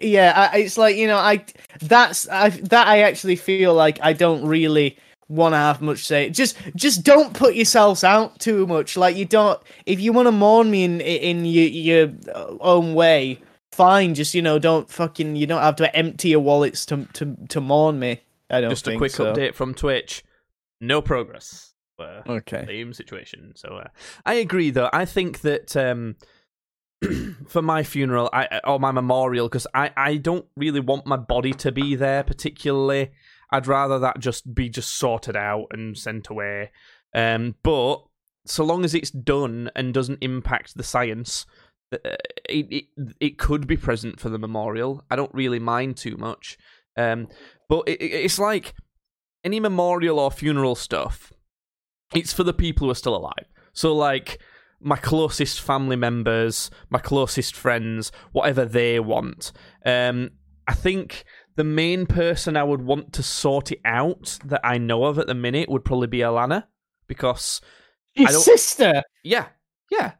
[0.00, 1.44] yeah, I, it's like you know I
[1.80, 4.96] that's I that I actually feel like I don't really
[5.28, 6.30] want to have much say.
[6.30, 8.96] Just just don't put yourselves out too much.
[8.96, 12.12] Like you don't if you want to mourn me in in your your
[12.60, 13.40] own way,
[13.72, 14.14] fine.
[14.14, 15.36] Just you know, don't fucking.
[15.36, 18.20] You don't have to empty your wallets to to to mourn me.
[18.50, 18.70] I don't.
[18.70, 19.32] Just a quick so.
[19.32, 20.24] update from Twitch.
[20.80, 21.74] No progress.
[21.98, 22.64] Uh, Okay.
[22.66, 23.52] same situation.
[23.56, 23.88] So uh,
[24.24, 24.88] I agree, though.
[24.92, 26.16] I think that um,
[27.48, 31.52] for my funeral I, or my memorial, because I, I don't really want my body
[31.54, 33.10] to be there particularly.
[33.50, 36.70] I'd rather that just be just sorted out and sent away.
[37.14, 38.02] Um, but
[38.46, 41.46] so long as it's done and doesn't impact the science,
[41.92, 41.96] uh,
[42.48, 42.84] it, it
[43.20, 45.04] it could be present for the memorial.
[45.10, 46.58] I don't really mind too much.
[46.96, 47.28] Um,
[47.68, 48.74] but it, it- it's like
[49.44, 51.32] any memorial or funeral stuff.
[52.14, 53.46] It's for the people who are still alive.
[53.72, 54.38] So like
[54.80, 59.52] my closest family members, my closest friends, whatever they want.
[59.84, 60.30] Um,
[60.66, 61.24] I think
[61.58, 65.26] the main person I would want to sort it out that I know of at
[65.26, 66.64] the minute would probably be Alana
[67.08, 67.60] because
[68.14, 69.02] Your sister.
[69.24, 69.46] yeah,
[69.90, 70.12] yeah,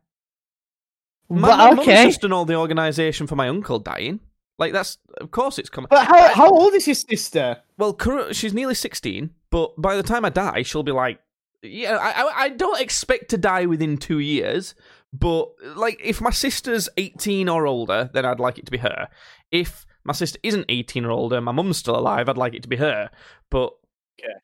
[1.29, 2.05] my, But my okay.
[2.07, 4.18] just done all the organisation for my uncle dying.
[4.59, 5.87] Like that's of course it's coming.
[5.90, 7.59] But how how old is your sister?
[7.77, 7.96] Well,
[8.33, 11.20] she's nearly sixteen, but by the time I die, she'll be like,
[11.62, 11.96] yeah.
[11.96, 14.74] I, I I don't expect to die within two years,
[15.12, 19.09] but like if my sister's eighteen or older, then I'd like it to be her.
[19.53, 22.68] If my sister isn't eighteen or older, my mum's still alive, I'd like it to
[22.68, 23.10] be her.
[23.50, 23.74] But
[24.20, 24.34] Okay.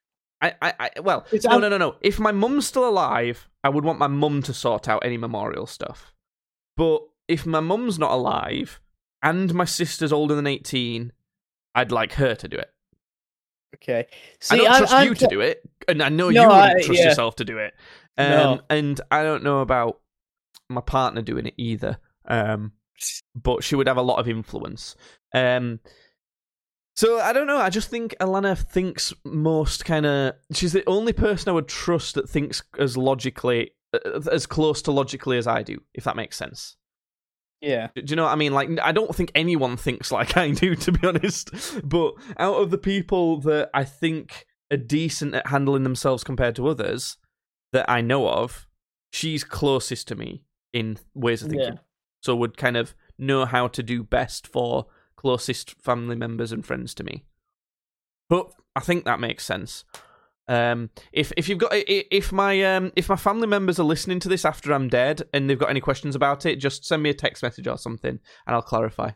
[0.41, 1.97] I, I, I well, It's- no, I'm- no, no, no.
[2.01, 5.67] If my mum's still alive, I would want my mum to sort out any memorial
[5.67, 6.13] stuff.
[6.77, 8.81] But if my mum's not alive
[9.23, 11.13] and my sister's older than eighteen,
[11.75, 12.71] I'd like her to do it.
[13.77, 14.07] Okay.
[14.51, 16.47] I don't I'm- trust I'm you t- to do it, and I know No, you
[16.49, 17.09] wouldn't I- trust yeah.
[17.09, 17.75] yourself to do it.
[18.17, 18.61] Um, No.
[18.71, 20.01] And I don't know about
[20.69, 21.99] my partner doing it either.
[22.27, 22.73] Um,
[23.35, 24.97] but she would have a lot of influence.
[25.33, 25.81] Um,
[26.97, 27.59] so I don't know.
[27.59, 30.35] I just think Alana thinks most kind of.
[30.53, 34.93] She's the only person I would trust that thinks as logically, uh, as close to
[34.93, 35.83] logically as I do.
[35.93, 36.77] If that makes sense.
[37.61, 37.89] Yeah.
[37.95, 38.53] Do you know what I mean?
[38.53, 41.51] Like, I don't think anyone thinks like I do, to be honest.
[41.83, 46.69] But out of the people that I think are decent at handling themselves compared to
[46.69, 47.17] others
[47.73, 48.67] that I know of,
[49.13, 51.75] she's closest to me in ways of thinking.
[51.75, 51.79] Yeah.
[52.25, 56.95] So would kind of know how to do best for closest family members and friends
[56.95, 57.25] to me.
[58.31, 59.85] But I think that makes sense.
[60.49, 64.31] Um, if if you've got if my um if my family members are listening to
[64.31, 67.15] this after I'm dead and they've got any questions about it, just send me a
[67.15, 69.11] text message or something and I'll clarify.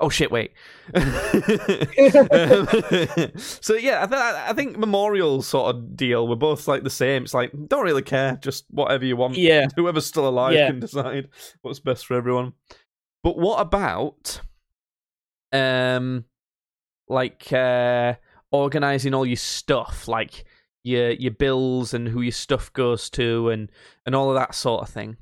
[0.00, 0.30] Oh shit!
[0.30, 0.52] Wait.
[0.94, 2.66] Um,
[3.36, 6.26] so yeah, I, th- I think memorial sort of deal.
[6.28, 7.22] We're both like the same.
[7.24, 9.36] It's like don't really care, just whatever you want.
[9.36, 9.66] Yeah.
[9.76, 10.66] Whoever's still alive Yeah.
[10.68, 11.28] can decide
[11.62, 12.52] what's best for everyone.
[13.22, 14.40] But what about
[15.52, 16.24] um
[17.08, 18.14] like uh
[18.50, 20.44] organizing all your stuff, like
[20.82, 23.70] your your bills and who your stuff goes to and
[24.06, 25.16] and all of that sort of thing.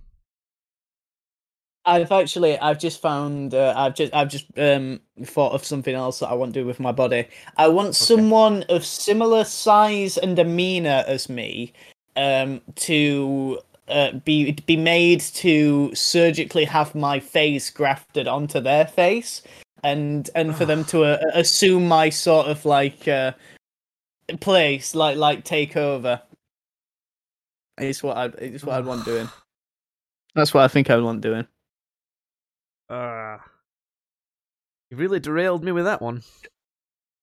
[1.84, 6.20] I've actually, I've just found, uh, I've just, I've just um thought of something else
[6.20, 7.26] that I want to do with my body.
[7.56, 11.72] I want someone of similar size and demeanor as me,
[12.16, 19.42] um, to uh, be be made to surgically have my face grafted onto their face,
[19.82, 23.32] and and for them to uh, assume my sort of like uh,
[24.40, 26.20] place, like like take over.
[27.78, 29.28] It's what I, it's what I'd want doing.
[30.34, 31.46] That's what I think I'd want doing.
[32.92, 33.38] Uh,
[34.90, 36.22] you really derailed me with that one.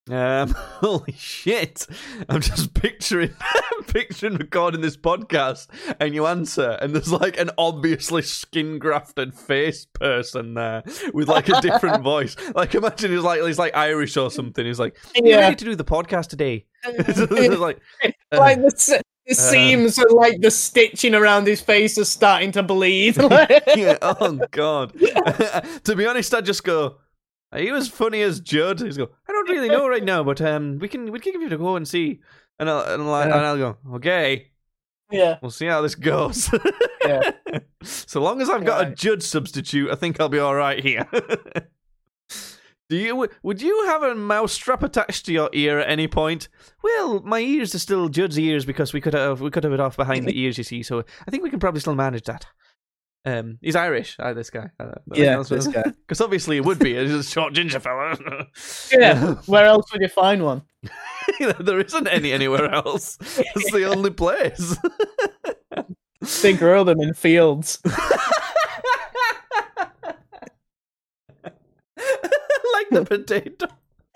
[0.09, 1.85] Um, holy shit!
[2.27, 3.35] I'm just picturing,
[3.87, 5.67] picturing recording this podcast,
[5.99, 10.81] and you answer, and there's like an obviously skin grafted face person there
[11.13, 12.35] with like a different voice.
[12.55, 14.65] Like imagine he's like he's like Irish or something.
[14.65, 15.41] He's like, "You Yeah.
[15.41, 17.19] ready to do the podcast today?" It's
[17.59, 22.09] like, uh, like the, se- the seams and like the stitching around his face is
[22.09, 23.17] starting to bleed.
[23.75, 24.93] yeah, oh god.
[25.83, 26.97] to be honest, I just go.
[27.51, 28.79] Are you as funny as Judd?
[28.79, 29.09] He's go.
[29.27, 31.57] I don't really know right now, but um, we can we can give it a
[31.57, 32.21] go and see.
[32.59, 33.77] And I'll and I'll, and I'll go.
[33.95, 34.51] Okay,
[35.11, 36.49] yeah, we'll see how this goes.
[37.05, 37.31] Yeah.
[37.81, 38.95] so long as I've got a Right.
[38.97, 41.07] Judd substitute, I think I'll be all right here.
[42.89, 46.49] Do you would you have a mouse strap attached to your ear at any point?
[46.83, 49.79] Well, my ears are still Judd's ears because we could have we could have it
[49.79, 50.81] off behind the ears, you see.
[50.81, 52.47] So I think we can probably still manage that.
[53.25, 54.69] Um, he's Irish, uh, this guy.
[54.79, 55.43] Uh, yeah.
[55.47, 55.83] This guy.
[56.07, 56.95] because obviously it would be.
[56.95, 58.17] He's a short ginger fella.
[58.91, 59.35] Yeah.
[59.45, 60.63] Where else would you find one?
[61.59, 63.17] there isn't any anywhere else.
[63.21, 64.77] It's the only place.
[66.41, 67.79] They grow them in fields.
[72.91, 73.67] like the potato.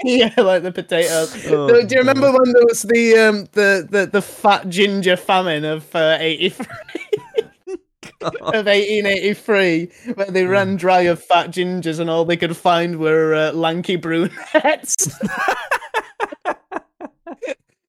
[0.03, 1.45] yeah, like the potatoes.
[1.47, 2.39] Oh, Do do you remember God.
[2.41, 6.65] when there was the um the the, the fat ginger famine of uh, eighty three?
[8.21, 13.33] of 1883, where they ran dry of fat gingers and all they could find were
[13.35, 15.09] uh, lanky brunettes.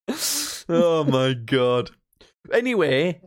[0.68, 1.90] oh my god.
[2.52, 3.20] Anyway,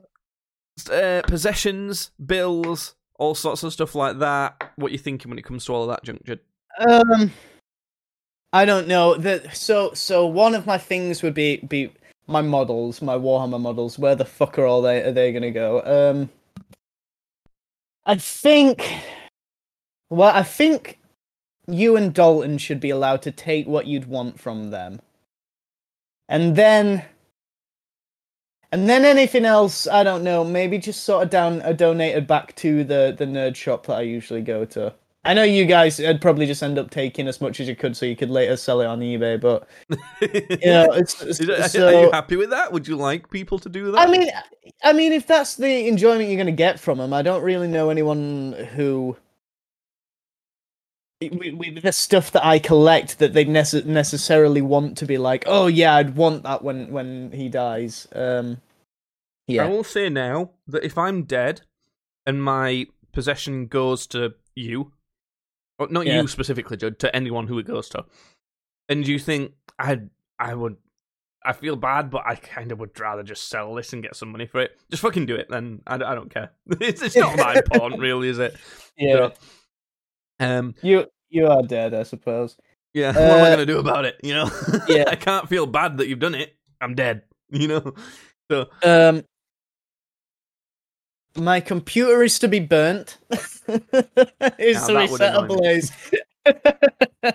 [0.91, 4.72] uh, possessions, bills, all sorts of stuff like that.
[4.76, 6.30] What you thinking when it comes to all of that junk?
[6.77, 7.31] Um,
[8.53, 9.15] I don't know.
[9.15, 9.55] that.
[9.55, 11.91] so, so one of my things would be be
[12.27, 13.97] my models, my Warhammer models.
[13.97, 15.01] Where the fuck are all they?
[15.01, 15.81] Are they gonna go?
[15.83, 16.29] Um,
[18.05, 18.89] I think.
[20.09, 20.99] Well, I think
[21.67, 25.01] you and Dalton should be allowed to take what you'd want from them,
[26.29, 27.05] and then.
[28.69, 30.43] And then anything else, I don't know.
[30.43, 34.01] Maybe just sort of down, uh, donated back to the the nerd shop that I
[34.01, 34.93] usually go to.
[35.27, 37.97] I know you guys would probably just end up taking as much as you could,
[37.97, 39.39] so you could later sell it on eBay.
[39.39, 39.67] But
[40.21, 42.71] you know, it's, it's so, are you happy with that?
[42.71, 44.07] Would you like people to do that?
[44.07, 44.29] I mean,
[44.83, 47.67] I mean, if that's the enjoyment you're going to get from them, I don't really
[47.67, 49.17] know anyone who.
[51.19, 55.67] With, the stuff that I collect, that they nece- necessarily want to be like, oh
[55.67, 58.07] yeah, I'd want that when when he dies.
[58.13, 58.61] Um,
[59.49, 61.61] I will say now that if I'm dead
[62.25, 64.91] and my possession goes to you,
[65.79, 66.21] or not Yeah.
[66.21, 68.05] you specifically, Judd, to anyone who it goes to,
[68.89, 70.01] and you think I
[70.39, 70.77] I would,
[71.43, 74.31] I feel bad, but I kind of would rather just sell this and get some
[74.31, 74.77] money for it.
[74.91, 76.51] Just fucking do it, then I, I don't care.
[76.81, 78.55] it's, it's not that important, really, is it?
[78.97, 79.29] yeah.
[80.39, 82.57] Um, You you are dead, I suppose.
[82.93, 83.07] yeah.
[83.13, 84.19] what am I Uh, gonna do about it?
[84.23, 84.49] You know?
[84.87, 85.05] yeah.
[85.07, 86.55] I can't feel bad that you've done it.
[86.81, 87.23] I'm dead.
[87.49, 87.93] You know?
[88.51, 89.23] So Um,
[91.38, 93.17] my computer is to be burnt.
[93.30, 95.91] it's Now to be set ablaze.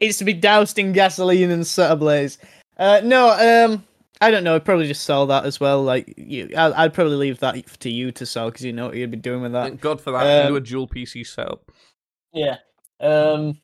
[0.00, 2.38] it's to be doused in gasoline and set ablaze.
[2.76, 3.84] Uh, no, um,
[4.20, 4.54] I don't know.
[4.54, 5.82] I'd probably just sell that as well.
[5.82, 8.96] Like you, I, I'd probably leave that to you to sell because you know what
[8.96, 9.64] you'd be doing with that.
[9.64, 10.20] thank God for that.
[10.20, 11.70] I can do um, a dual PC setup.
[12.32, 12.56] Yeah.
[13.00, 13.58] Um.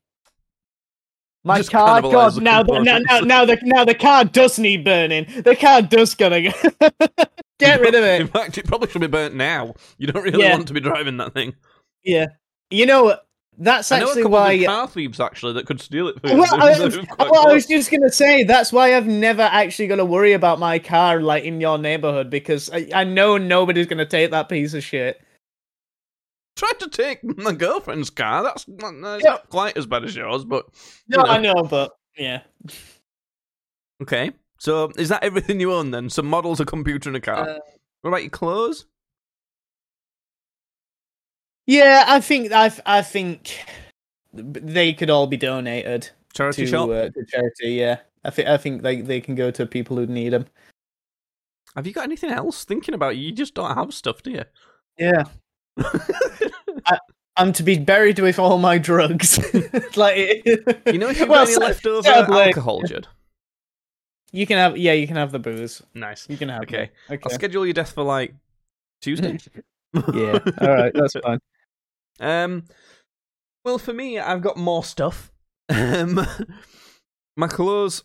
[1.46, 2.42] My Just car, God!
[2.42, 5.26] Now, the, now, now, now the now the car does need burning.
[5.44, 6.50] The car does gonna go.
[7.60, 8.20] get rid of it.
[8.20, 9.74] In fact, it probably should be burnt now.
[9.96, 10.56] You don't really Yeah.
[10.56, 11.54] want to be driving that thing.
[12.02, 12.26] Yeah.
[12.70, 13.18] You know?
[13.58, 14.52] That's I actually why.
[14.54, 16.36] of car thieves actually that could steal it for you.
[16.36, 19.96] Well, I, was, well, I was just gonna say that's why I've never actually got
[19.96, 24.04] to worry about my car like in your neighborhood because I, I know nobody's gonna
[24.04, 25.22] take that piece of shit.
[26.56, 28.42] Tried to take my girlfriend's car.
[28.42, 29.30] That's not, no, Yeah.
[29.30, 30.66] not quite as bad as yours, but
[31.08, 31.28] No, know.
[31.30, 32.42] I know, but yeah,
[34.02, 34.32] okay.
[34.58, 36.08] So is that everything you own then?
[36.10, 37.48] Some models, a computer, and a car.
[37.48, 37.58] Uh,
[38.00, 38.86] what about your clothes?
[41.66, 42.04] yeah.
[42.06, 43.64] I think I I think
[44.32, 46.88] they could all be donated Charity to shop.
[46.90, 47.70] uh, to charity.
[47.74, 50.46] Yeah, I think I think they they can go to people who need them.
[51.74, 53.16] Have you got anything else thinking about?
[53.18, 54.44] You just don't have stuff, do you?
[54.98, 55.24] Yeah,
[57.36, 59.38] I'm to be buried with all my drugs.
[59.96, 63.08] like you know if you've Well, got any so- leftover alcohol, Judd?
[64.32, 65.82] You can have yeah, you can have the booze.
[65.94, 66.26] Nice.
[66.28, 66.84] You can have Okay.
[67.08, 67.14] it.
[67.14, 67.22] Okay.
[67.24, 68.34] I'll schedule your death for like
[69.00, 69.38] Tuesday.
[70.14, 70.38] yeah.
[70.60, 70.92] All right.
[70.94, 71.38] That's fine.
[72.20, 72.64] Um,
[73.64, 75.30] well, for me, I've got more stuff.
[75.68, 76.26] Um,
[77.36, 78.04] my clothes.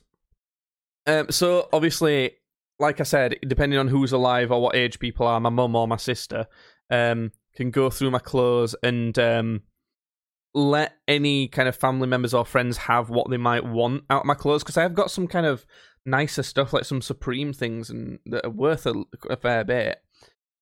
[1.08, 2.32] Um, so obviously,
[2.80, 5.88] like I said, depending on who's alive or what age people are, my mum or
[5.88, 6.48] my sister,
[6.90, 9.62] um, can go through my clothes and um,
[10.54, 14.26] let any kind of family members or friends have what they might want out of
[14.26, 15.66] my clothes because I've got some kind of
[16.06, 20.02] nicer stuff like some Supreme things and that are worth a, a fair bit.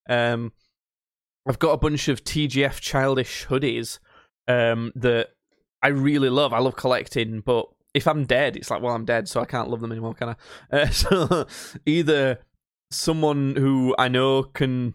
[0.08, 0.52] Um,
[1.48, 3.98] I've got a bunch of TGF childish hoodies
[4.46, 5.28] um, that
[5.82, 6.52] I really love.
[6.52, 9.68] I love collecting, but if I'm dead, it's like, well, I'm dead, so I can't
[9.68, 10.36] love them anymore, can I?
[10.72, 11.46] Uh, so
[11.86, 12.40] either
[12.90, 14.94] someone who I know can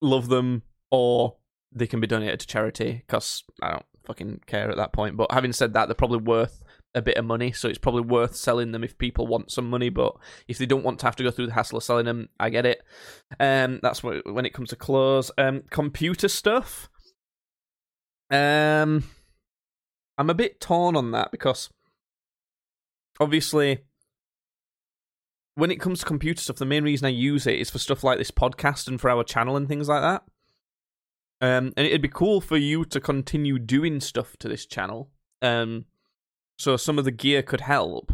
[0.00, 0.62] love them,
[0.94, 1.34] or
[1.72, 5.16] they can be donated to charity because I don't fucking care at that point.
[5.16, 6.62] But having said that, they're probably worth
[6.94, 9.88] a bit of money, so it's probably worth selling them if people want some money.
[9.88, 10.14] But
[10.46, 12.48] if they don't want to have to go through the hassle of selling them, I
[12.50, 12.82] get it.
[13.40, 15.32] Um, that's what, when it comes to clothes.
[15.36, 16.88] Um, computer stuff.
[18.30, 19.02] Um,
[20.16, 21.70] I'm a bit torn on that because
[23.18, 23.80] obviously,
[25.56, 28.04] when it comes to computer stuff, the main reason I use it is for stuff
[28.04, 30.22] like this podcast and for our channel and things like that.
[31.44, 35.10] Um, and it'd be cool for you to continue doing stuff to this channel.
[35.42, 35.84] Um,
[36.58, 38.12] so some of the gear could help,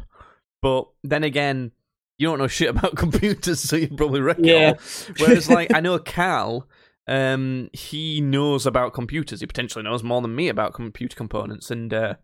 [0.62, 1.70] but then again,
[2.18, 4.72] you don't know shit about computers, so you probably wreck it Yeah.
[4.72, 4.78] all.
[5.18, 6.66] Whereas, like, I know Cal,
[7.06, 9.40] um, he knows about computers.
[9.40, 12.14] He potentially knows more than me about computer components, and uh,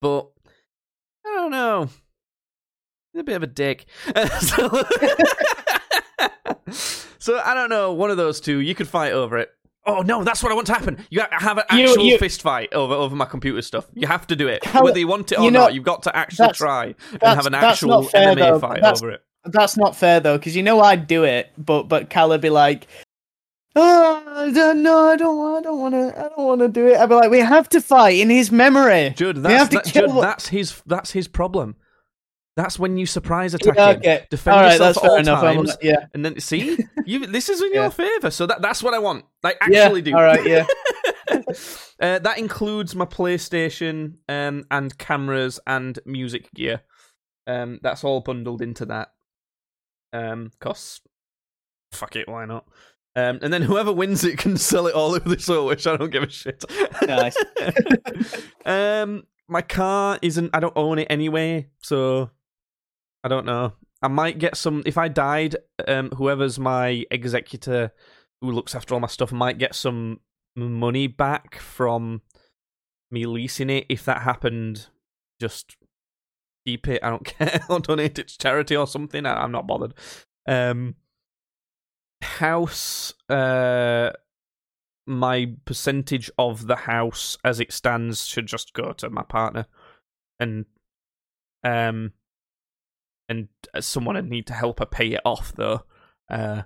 [0.00, 0.30] but
[1.26, 1.88] I don't know.
[3.12, 3.86] He's a bit of a dick.
[4.40, 4.68] So,
[7.18, 7.92] so I don't know.
[7.92, 8.60] One of those two.
[8.60, 9.50] You could fight over it.
[9.84, 11.04] Oh no, that's what I want to happen.
[11.10, 13.86] You have an actual you- fist fight over over my computer stuff.
[13.94, 15.74] You have to do it, How- whether you want it or you know, not.
[15.74, 18.58] You've got to actually try and have an actual fair, MMA though.
[18.60, 19.22] fight That's- over it.
[19.44, 22.48] That's not fair though, because you know I'd do it, but but Cal would be
[22.50, 22.86] like,
[23.74, 26.68] "Oh, I don't- no, I don't want, I don't want to, I don't want to
[26.68, 29.54] do it." I'd be like, "We have to fight in his memory." Judd, We that's
[29.58, 31.74] have to that, kill Judd, that's his that's his problem.
[32.56, 34.26] That's when you surprise attack Yeah, him.
[34.30, 35.40] Defend all right, yourself that's at all enough.
[35.42, 36.76] Times, yeah, and then see
[37.06, 37.26] you.
[37.26, 37.82] This is in Yeah.
[37.82, 39.24] your favor, so that that's what I want.
[39.42, 40.14] Like yeah, actually do.
[40.14, 40.66] all right, yeah.
[41.30, 46.82] uh, that includes my PlayStation um, and cameras and music gear.
[47.46, 49.12] Um, that's all bundled into that.
[50.12, 51.00] Um, costs.
[51.92, 52.66] Fuck it, why not?
[53.16, 55.96] Um, and then whoever wins it can sell it all over the store, which I
[55.96, 56.64] don't give a shit.
[57.06, 57.36] Nice.
[58.66, 60.50] um, my car isn't.
[60.54, 62.30] I don't own it anyway, so
[63.24, 63.72] I don't know.
[64.00, 65.56] I might get some if I died.
[65.86, 67.92] Um, whoever's my executor
[68.40, 70.20] who looks after all my stuff might get some
[70.56, 72.22] money back from
[73.10, 73.86] me leasing it.
[73.88, 74.88] If that happened,
[75.40, 75.76] just
[76.66, 77.02] keep it.
[77.02, 77.60] I don't care.
[77.68, 79.24] I'll donate it to charity or something.
[79.24, 79.94] I, I'm not bothered.
[80.46, 80.96] Um,
[82.20, 83.14] house.
[83.28, 84.10] Uh,
[85.06, 89.66] my percentage of the house as it stands should just go to my partner,
[90.38, 90.64] and
[91.64, 92.12] um,
[93.32, 95.82] and someone would need to help her pay it off though,
[96.30, 96.62] uh,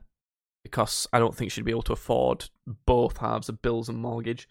[0.64, 2.50] because I don't think she'd be able to afford
[2.84, 4.48] both halves of bills and mortgage.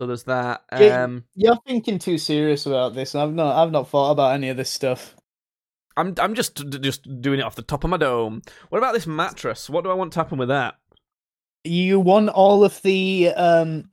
[0.00, 0.62] So there's that.
[0.70, 3.14] Um, You're thinking too serious about this.
[3.14, 5.16] I've not, I've not thought about any of this stuff.
[5.96, 8.42] I'm I'm just just doing it off the top of my dome.
[8.68, 9.68] What about this mattress?
[9.68, 10.76] What do I want to happen with that?
[11.64, 13.90] You want all of the um,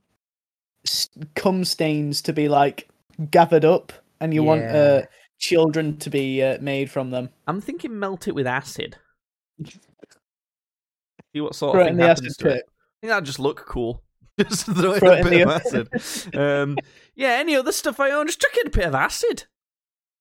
[1.34, 2.88] cum stains to be like
[3.32, 5.06] gathered up, and you want uh, Yeah.
[5.40, 7.30] Children to be uh, made from them.
[7.48, 8.98] I'm thinking melt it with acid.
[11.34, 12.64] See what sort Throw of thing happens to it.
[12.68, 14.02] I think that'd just look cool.
[14.40, 16.36] Just throw it Throw in it a in bit the- of acid.
[16.36, 16.78] um,
[17.16, 19.46] yeah, any other stuff I own, just chuck it in a bit of acid.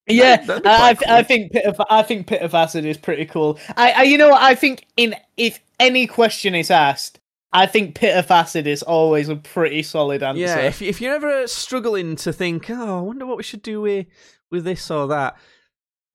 [0.07, 3.59] Yeah, I, quite I think pit of I think pit of acid is pretty cool.
[3.77, 7.19] I, I you know what I think in if any question is asked,
[7.53, 10.41] I think pit of acid is always a pretty solid answer.
[10.43, 13.81] Yeah, if if you're ever struggling to think, oh, I wonder what we should do
[13.81, 14.07] with
[14.55, 15.37] with this or that.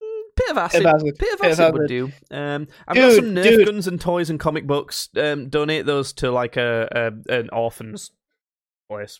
[0.02, 2.12] mm, Bit of acid, Bit of acid, bit of bit of acid would do.
[2.32, 3.66] Um, I've got some Nerf dude.
[3.68, 5.10] guns and toys and comic books.
[5.16, 6.88] Um, donate those to like a,
[7.30, 8.12] a an orphans
[8.90, 9.20] place.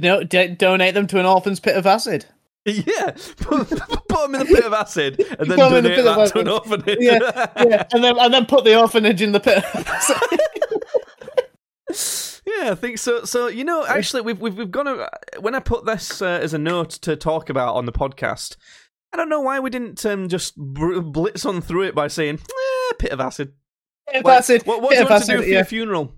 [0.00, 2.24] No, d- donate them to an orphan's pit of acid.
[2.64, 5.90] Yeah, put, put them in the pit of acid and then Put 'em in the
[5.90, 6.98] donate pit that to an orphanage.
[7.00, 7.18] Yeah,
[7.68, 9.64] yeah, and then and then put the orphanage in the pit.
[12.58, 13.24] Yeah, I think so.
[13.24, 14.86] So you know, actually, we've we've we've gone.
[14.88, 15.08] uh,
[15.40, 18.56] When I put this uh, as a note to talk about on the podcast,
[19.12, 22.38] I don't know why we didn't um, just br- blitz on through it by saying
[22.40, 23.52] eh, pit of acid.
[24.08, 24.62] Pit of Like, acid.
[24.66, 25.56] What, what do you want acid, to do for yeah.
[25.58, 26.14] your funeral?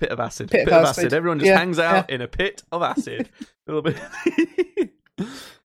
[0.00, 0.50] Pit of acid.
[0.50, 1.04] Pit Pit, of acid.
[1.06, 1.12] acid.
[1.14, 3.28] Everyone just Yeah, hangs out in a pit of acid.
[3.40, 4.90] a little bit.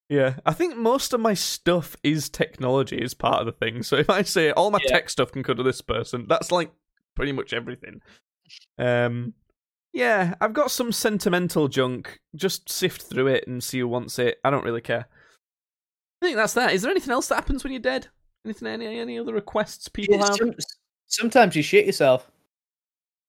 [0.09, 3.83] yeah, I think most of my stuff is technology is part of the thing.
[3.83, 4.91] So if I say all my Yeah.
[4.91, 6.71] tech stuff can go to this person, that's like
[7.15, 8.01] pretty much everything.
[8.77, 9.33] Um,
[9.97, 12.19] yeah, I've got some sentimental junk.
[12.35, 14.37] Just sift through it and see who wants it.
[14.43, 15.07] I don't really care.
[16.21, 16.73] I think that's that.
[16.73, 18.07] Is there anything else that happens when you're dead?
[18.45, 18.67] Anything?
[18.67, 20.35] Any any other requests people have?
[20.35, 20.53] Some-
[21.07, 22.29] Sometimes you shit yourself.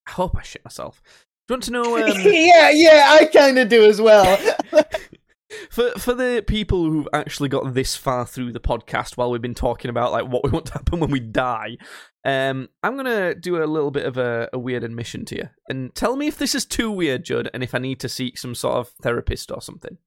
[0.06, 1.00] I hope I shit myself.
[1.46, 1.96] Do you want to know?
[2.04, 4.38] Um, yeah, yeah, I kind of do as well.
[5.70, 9.54] for for the people who've actually got this far through the podcast while we've been
[9.54, 11.76] talking about like what we want to happen when we die,
[12.24, 15.94] um, I'm gonna do a little bit of a, a weird admission to you, and
[15.94, 18.54] tell me if this is too weird, Judd, and if I need to seek some
[18.54, 19.98] sort of therapist or something.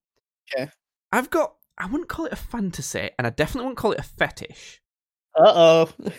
[0.54, 0.70] Okay.
[1.12, 1.56] I've got.
[1.78, 4.82] I wouldn't call it a fantasy, and I definitely wouldn't call it a fetish.
[5.36, 5.90] Uh oh.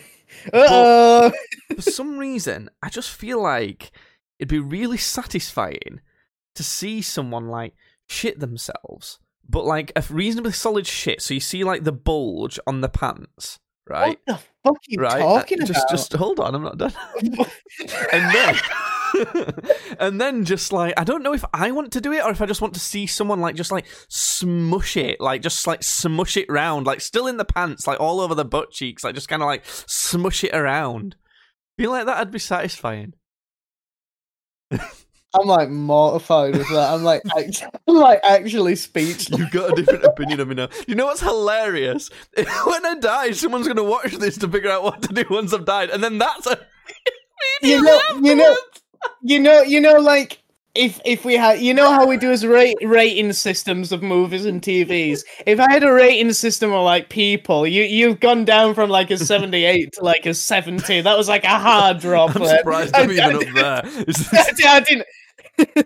[0.46, 1.32] Uh oh.
[1.74, 3.92] For some reason, I just feel like
[4.38, 6.00] it'd be really satisfying
[6.54, 7.74] to see someone like
[8.12, 11.22] shit themselves, but like a reasonably solid shit.
[11.22, 13.58] So you see like the bulge on the pants,
[13.88, 14.18] right?
[14.24, 14.34] What the
[14.64, 15.20] fuck are you right.
[15.20, 15.90] talking Uh, just, about?
[15.90, 16.92] just hold on, I'm not done.
[18.12, 18.56] and then,
[19.98, 22.40] and then just like I don't know if I want to do it or if
[22.40, 26.36] I just want to see someone like just like smush it, like just like smush
[26.36, 29.28] it round, like still in the pants, like all over the butt cheeks, like just
[29.28, 31.16] kind of like smush it around.
[31.78, 33.14] Feel like that'd be satisfying.
[35.38, 36.90] I'm like mortified with that.
[36.92, 39.38] I'm like, act- I'm like actually speechless.
[39.38, 40.68] You've got a different opinion of me now.
[40.86, 42.10] You know what's hilarious?
[42.36, 45.64] when I die, someone's gonna watch this to figure out what to do once I've
[45.64, 46.58] died, and then that's a
[47.62, 48.56] You know, you know,
[49.22, 50.38] you know, you know, like
[50.74, 54.44] if if we had, you know how we do as rate rating systems of movies
[54.46, 55.22] and TVs.
[55.46, 59.10] If I had a rating system of like people, you you've gone down from like
[59.10, 61.00] a seventy eight to like a seventy.
[61.00, 62.34] That was like a hard drop.
[62.36, 63.82] I'm surprised I'm even up there.
[64.02, 65.06] It's- I didn't.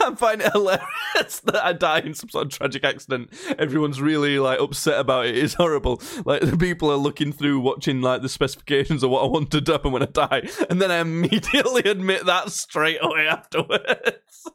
[0.00, 3.30] I find it hilarious that I die in some sort of tragic accident.
[3.58, 5.36] Everyone's really like upset about it.
[5.36, 6.00] It's horrible.
[6.24, 9.62] Like the people are looking through, watching like the specifications of what I want to
[9.72, 14.46] happen when I die, and then I immediately admit that straight away afterwards.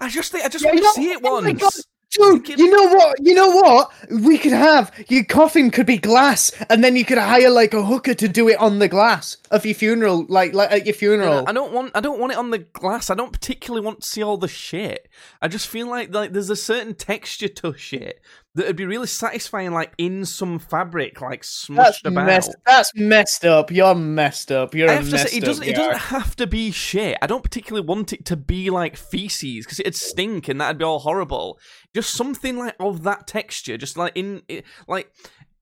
[0.00, 1.86] I just think I just Yeah, want to see it oh once.
[2.12, 3.16] Dude, you know what?
[3.22, 3.90] You know what?
[4.10, 7.82] We could have your coffin could be glass, and then you could hire like a
[7.82, 11.44] hooker to do it on the glass of your funeral, like like at your funeral.
[11.46, 13.08] I don't want I don't want it on the glass.
[13.08, 15.08] I don't particularly want to see all the shit.
[15.40, 18.20] I just feel like like there's a certain texture to shit
[18.54, 22.26] that would be really satisfying like in some fabric like smushed That's about.
[22.26, 22.54] messed.
[22.66, 23.70] That's messed up.
[23.70, 24.74] You're messed up.
[24.74, 25.66] You're I a have to messed say, it doesn't.
[25.66, 27.16] It doesn't have to be shit.
[27.22, 30.84] I don't particularly want it to be like feces because it'd stink and that'd be
[30.84, 31.58] all horrible.
[31.94, 35.10] Just something like of that texture, just like in, it, like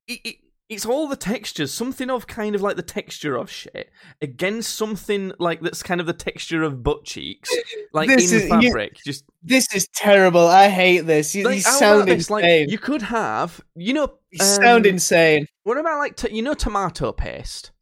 [0.09, 0.37] it, it,
[0.71, 1.73] it's all the textures.
[1.75, 3.91] Something of kind of like the texture of shit
[4.23, 7.51] against something like that's kind of the texture of butt cheeks,
[7.93, 8.97] like This in is- you- fabric.
[9.05, 10.47] Just This is terrible.
[10.47, 11.35] I hate this.
[11.35, 12.31] You, like, you sound this?
[12.31, 12.69] Like insane.
[12.71, 15.47] you could have, you know, You sound um, insane.
[15.65, 17.73] What about like t- you know tomato paste?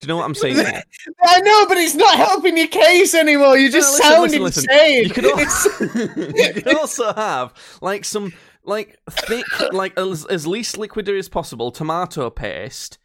[0.00, 0.56] Do you know what I'm saying?
[1.22, 3.58] I know, but it's not helping your case anymore.
[3.58, 4.64] You just listen, sound listen, listen.
[4.70, 5.04] insane.
[5.04, 5.84] You could, also,
[6.34, 8.32] you could also have like some
[8.64, 12.98] like thick, like as, as least liquidy as possible tomato paste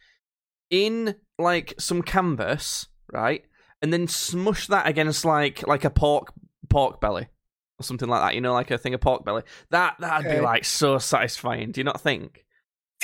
[0.70, 3.44] in like some canvas, right?
[3.82, 6.34] And then smush that against like like a pork
[6.70, 7.28] pork belly
[7.80, 8.36] or something like that.
[8.36, 9.44] You know, like a thing of pork belly.
[9.70, 10.38] That that'd Okay.
[10.38, 11.72] be like so satisfying.
[11.72, 12.44] Do you not think?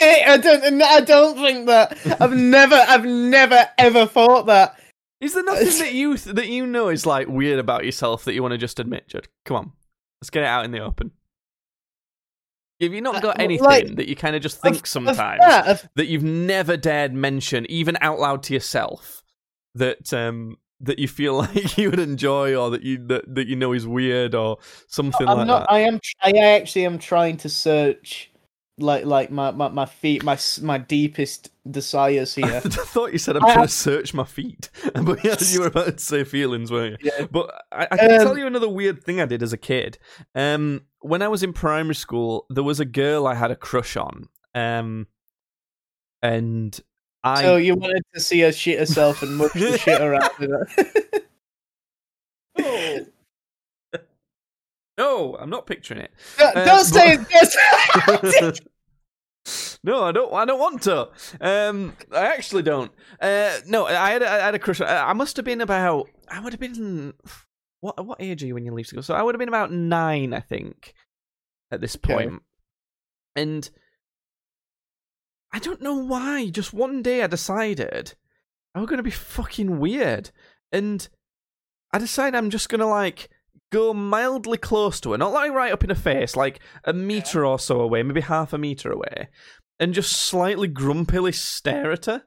[0.02, 0.82] I don't.
[0.82, 1.98] I don't think that.
[2.20, 2.76] I've never.
[2.76, 4.80] I've never ever thought that.
[5.20, 8.42] Is there nothing that you that you know is like weird about yourself that you
[8.42, 9.28] want to just admit, Judd?
[9.46, 9.72] Come on,
[10.20, 11.12] let's get it out in the open.
[12.82, 15.42] Have you not Uh, got anything like, that you kind of just think sometimes
[15.96, 19.24] that you've never dared mention, even out loud to yourself,
[19.76, 23.56] that um that you feel like you would enjoy, or that you that, that you
[23.56, 24.58] know is weird, or
[24.88, 25.60] something I'm like not.
[25.62, 25.72] that?
[25.72, 26.00] I am.
[26.24, 28.31] I actually am trying to search,
[28.82, 32.46] like, like my my, my feet, my my deepest desires here.
[32.66, 34.70] I thought you said I'm I trying to search my feet,
[35.04, 37.12] but yeah, you were about to say feelings, weren't you?
[37.18, 37.26] Yeah.
[37.32, 39.98] But I, I can Um, tell you another weird thing I did as a kid.
[40.36, 43.96] Um, when I was in primary school, there was a girl I had a crush
[43.96, 44.28] on.
[44.54, 45.08] Um,
[46.22, 46.80] and
[47.24, 50.50] I So you wanted to see her shit herself and mush the shit around with
[50.50, 50.68] her.
[52.58, 53.06] no,
[54.98, 56.12] no, I'm not picturing it.
[56.38, 58.60] don't, Uh, don't say it.
[59.84, 60.34] No, I don't.
[60.34, 61.10] I don't want to.
[61.40, 62.92] Um, I actually don't.
[63.20, 64.22] Uh, no, I had.
[64.22, 64.82] A, I had a crush.
[64.82, 66.08] I I must have been about.
[66.28, 67.14] I would have been.
[67.80, 69.02] What what age are you when you leave school?
[69.02, 70.94] So I would have been about nine, I think,
[71.72, 72.42] at this point.
[73.36, 73.70] And
[75.52, 76.50] I don't know why.
[76.50, 78.14] Just one day, I decided
[78.76, 80.30] I was gonna be fucking weird,
[80.72, 81.08] and
[81.92, 83.30] I decided I'm just gonna like
[83.72, 87.46] go mildly close to her, not like right up in her face, like a meter
[87.46, 89.30] or so away, maybe half a meter away,
[89.82, 92.24] and just slightly grumpily stare at her.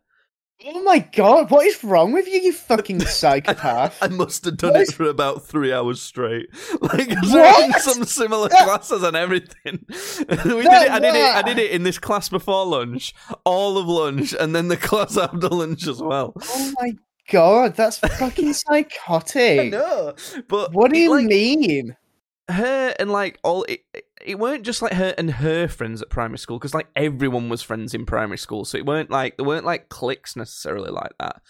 [0.66, 3.96] oh my god, what is wrong with you, you fucking psychopath?
[4.02, 6.46] I must have done What it is- for about three hours straight.
[6.82, 7.10] Like
[7.78, 9.84] some similar That- classes and everything.
[9.88, 10.90] we did it.
[10.90, 11.34] I did it.
[11.36, 15.16] I did it in this class before lunch, all of lunch, and then the class
[15.16, 16.34] after lunch as well.
[16.42, 16.92] oh my
[17.30, 19.60] god, that's fucking psychotic.
[19.60, 20.14] I know,
[20.48, 21.96] but What do you like, mean?
[22.50, 23.80] her and like all it,
[24.24, 27.62] it weren't just like her and her friends at primary school because like everyone was
[27.62, 31.42] friends in primary school so it weren't like there weren't like cliques necessarily like that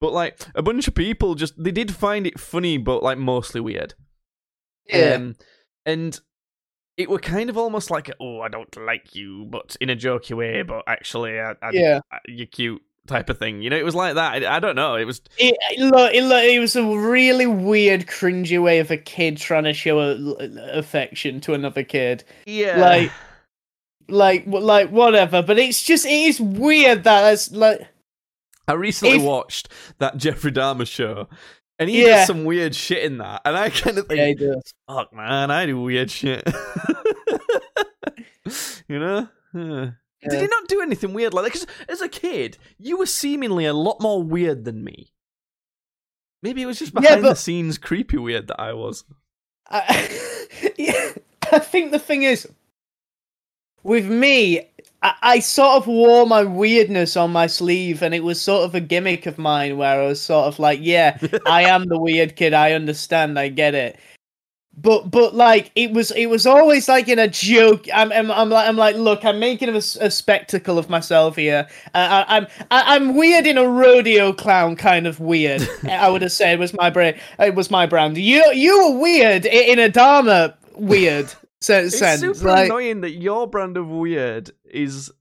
[0.00, 3.60] but like a bunch of people just they did find it funny but like mostly
[3.60, 3.94] weird
[4.88, 5.14] Yeah.
[5.14, 5.36] um,
[5.86, 6.18] and
[6.96, 10.36] it were kind of almost like oh i don't like you but in a jokey
[10.36, 12.00] way but actually I, I, yeah.
[12.12, 14.76] I- you're cute type of thing you know it was like that I, I don't
[14.76, 18.92] know it was It, look, it, look, it was a really weird, cringy way of
[18.92, 22.22] a kid trying to show a, affection to another kid.
[22.46, 23.10] yeah Like,
[24.08, 25.42] like, like, whatever.
[25.42, 27.86] But it's just, it is weird that it's like,
[28.68, 31.28] I recently If- watched that Jeffrey Dahmer show,
[31.78, 32.18] and he Yeah.
[32.18, 34.74] does some weird shit in that, and I kind of think, yeah, he does.
[34.86, 36.46] "Fuck, man, I do weird shit."
[38.88, 39.28] you know?
[39.54, 39.90] Yeah.
[40.30, 41.52] Did he not do anything weird like that?
[41.52, 45.12] Because as a kid, you were seemingly a lot more weird than me.
[46.42, 49.04] Maybe it was just Yeah, behind the scenes creepy weird that I was.
[49.70, 50.08] I,
[50.78, 51.12] yeah,
[51.50, 52.48] I think the thing is,
[53.82, 54.60] with me,
[55.02, 58.74] I, I sort of wore my weirdness on my sleeve, and it was sort of
[58.74, 62.36] a gimmick of mine where I was sort of like, yeah, I am the weird
[62.36, 62.54] kid.
[62.54, 63.38] I understand.
[63.38, 63.98] I get it.
[64.74, 67.86] But but like it was it was always like in a joke.
[67.92, 71.68] I'm I'm, I'm like I'm like look I'm making a, a spectacle of myself here.
[71.94, 75.68] Uh, I, I'm I, I'm weird in a rodeo clown kind of weird.
[75.88, 77.18] I would have said was my brand.
[77.38, 78.16] It was my brand.
[78.16, 82.02] You you were weird in a Dahmer weird sense.
[82.02, 85.12] It's super like, annoying that your brand of weird is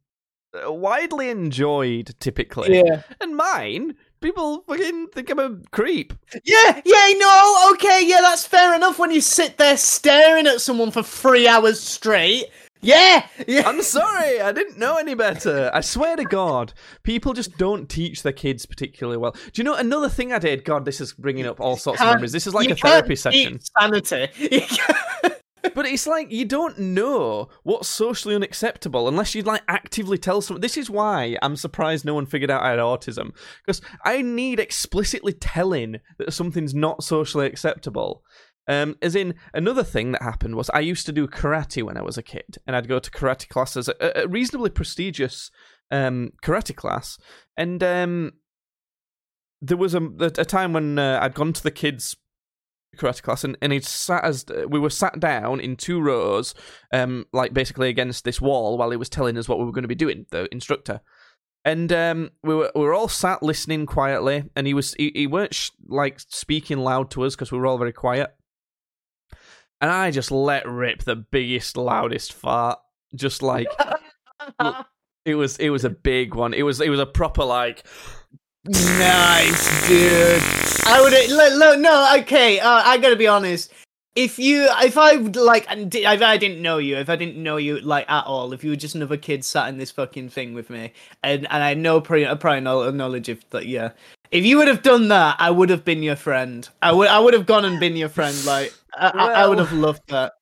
[0.54, 3.04] uh, widely enjoyed typically, yeah.
[3.20, 6.14] and mine people fucking think I'm a creep.
[6.46, 10.92] Yeah, yeah, no, okay, yeah, that's fair enough when you sit there staring at someone
[10.92, 12.46] for three hours straight.
[12.84, 13.68] Yeah, yeah.
[13.68, 15.70] I'm sorry, I didn't know any better.
[15.72, 19.32] I swear to God, people just don't teach their kids particularly well.
[19.32, 20.66] Do you know another thing I did?
[20.66, 22.32] God, this is bringing up all sorts of memories.
[22.32, 23.60] This is like a therapy session.
[23.80, 24.30] Sanity.
[25.76, 30.62] but it's like you don't know what's socially unacceptable unless you like actively tell someone.
[30.62, 33.34] This is why I'm surprised no one figured out I had autism
[33.66, 38.24] because I need explicitly telling that something's not socially acceptable.
[38.68, 42.04] Um, as in another thing that happened was I used to do karate when I
[42.04, 45.50] was a kid, and I'd go to karate classes, a, a reasonably prestigious
[45.90, 47.18] um, karate class,
[47.58, 48.34] and um,
[49.62, 52.16] there was a, a time when uh, I'd gone to the kids'
[52.98, 56.54] karate class, and, and he sat as we were sat down in two rows,
[56.94, 59.84] um, like basically against this wall while he was telling us what we were going
[59.84, 60.26] to be doing.
[60.32, 61.02] The instructor,
[61.64, 65.28] and um, we were we were all sat listening quietly, and he was he, he
[65.28, 68.32] weren't sh- like speaking loud to us because we were all very quiet.
[69.80, 72.78] And I just let rip the biggest, loudest fart,
[73.16, 73.68] just like
[75.26, 75.58] it was.
[75.58, 76.54] It was a big one.
[76.54, 76.82] It was.
[76.82, 77.86] It was a proper like.
[78.64, 80.61] Nice, dude.
[80.86, 82.16] I would no.
[82.20, 83.72] Okay, uh, I gotta be honest.
[84.14, 87.56] If you, if I would like, if I didn't know you, if I didn't know
[87.56, 90.54] you like at all, if you were just another kid sat in this fucking thing
[90.54, 90.92] with me,
[91.24, 93.92] and and I had no prior, prior knowledge of that, yeah.
[94.32, 96.68] If you would have done that, I would have been your friend.
[96.82, 98.36] I would, I would have gone and been your friend.
[98.46, 100.34] Like, I, well, I would have loved that.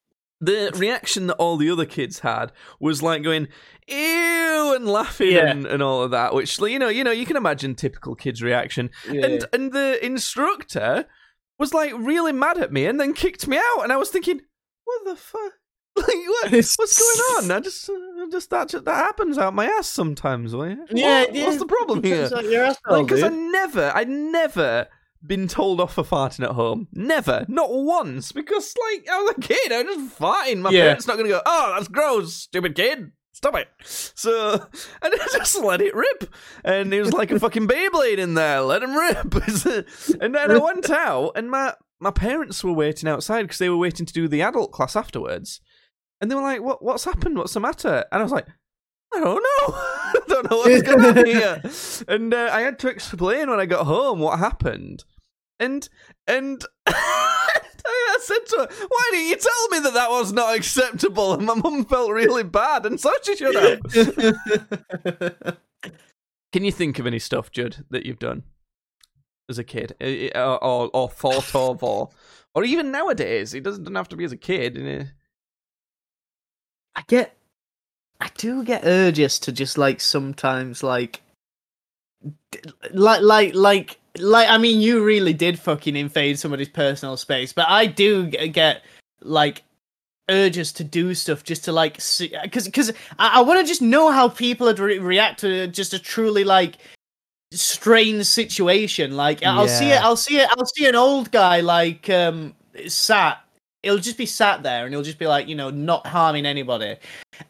[0.41, 3.49] The reaction that all the other kids had was like going,
[3.87, 5.49] ew and laughing yeah.
[5.49, 8.41] and, and all of that which you know you know you can imagine typical kids
[8.41, 8.89] reaction.
[9.09, 9.25] Yeah.
[9.25, 11.05] and and the instructor
[11.57, 14.41] was like really mad at me and then kicked me out and i was thinking
[14.85, 15.53] what the fuck
[15.97, 17.51] like what, what's going on?
[17.51, 17.89] I just
[18.31, 20.53] just that that happens out my ass sometimes
[20.91, 22.29] yeah, what, what's the problem here?
[22.29, 24.87] because i never i never
[25.25, 26.87] been told off for farting at home.
[26.93, 30.59] Never, not once, because like I was a kid, I was just farting.
[30.61, 30.83] My yeah.
[30.83, 33.69] parents not gonna go, "Oh, that's gross, stupid kid." stop it.
[33.83, 34.53] So,
[35.01, 36.33] and I just let it rip.
[36.63, 38.61] And it was like a fucking Beyblade in there.
[38.61, 39.33] Let him rip.
[40.21, 43.77] and then I went out, and my, my parents were waiting outside because they were
[43.77, 45.61] waiting to do the adult class afterwards.
[46.21, 46.83] And they were like, "What?
[46.83, 47.37] What's happened?
[47.37, 48.47] What's the matter?" And I was like,
[49.13, 49.98] "I don't know.
[50.29, 51.61] I don't know what's going on here."
[52.07, 55.03] And uh, I had to explain when I got home what happened.
[55.59, 55.89] And
[56.27, 61.33] and I said to her, "Why didn't you tell me that that was not acceptable?"
[61.33, 63.81] And my mum felt really bad, and so she should have.
[66.51, 68.43] Can you think of any stuff, Judd, that you've done
[69.49, 69.95] as a kid,
[70.35, 72.09] or or, or thought of, or
[72.55, 73.53] or even nowadays?
[73.53, 75.11] It doesn't have to be as a kid.
[76.95, 77.37] I get,
[78.19, 81.21] I do get urges to just like sometimes like,
[82.91, 87.67] like like like like I mean, you really did fucking invade somebody's personal space, but
[87.69, 88.83] I do get
[89.21, 89.63] like
[90.29, 93.81] urges to do stuff just to like see because because I, I want to just
[93.81, 96.77] know how people would re- react to just a truly like
[97.51, 99.15] strange situation.
[99.15, 102.53] Like I'll see it, I'll see it, I'll see an old guy like um
[102.87, 103.39] sat.
[103.83, 106.97] He'll just be sat there and he'll just be like, you know, not harming anybody.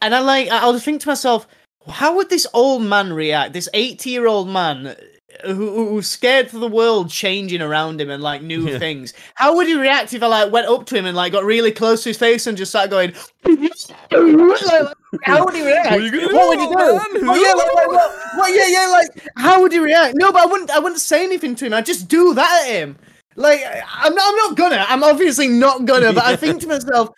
[0.01, 1.47] And I like, I'll think to myself,
[1.87, 3.53] how would this old man react?
[3.53, 8.09] This 80 year old man uh, who, who's scared for the world changing around him
[8.09, 8.79] and like new yeah.
[8.79, 9.13] things.
[9.35, 11.71] How would he react if I like went up to him and like got really
[11.71, 13.13] close to his face and just started going?
[13.45, 15.91] like, how would he react?
[15.91, 16.73] What, what would he do?
[17.29, 20.15] Oh, yeah, like, like, what, what, yeah, yeah, like how would he react?
[20.17, 20.71] No, but I wouldn't.
[20.71, 21.73] I wouldn't say anything to him.
[21.73, 22.97] I'd just do that at him.
[23.35, 24.29] Like I'm not.
[24.29, 24.85] I'm not gonna.
[24.87, 26.11] I'm obviously not gonna.
[26.11, 27.09] But I think to myself,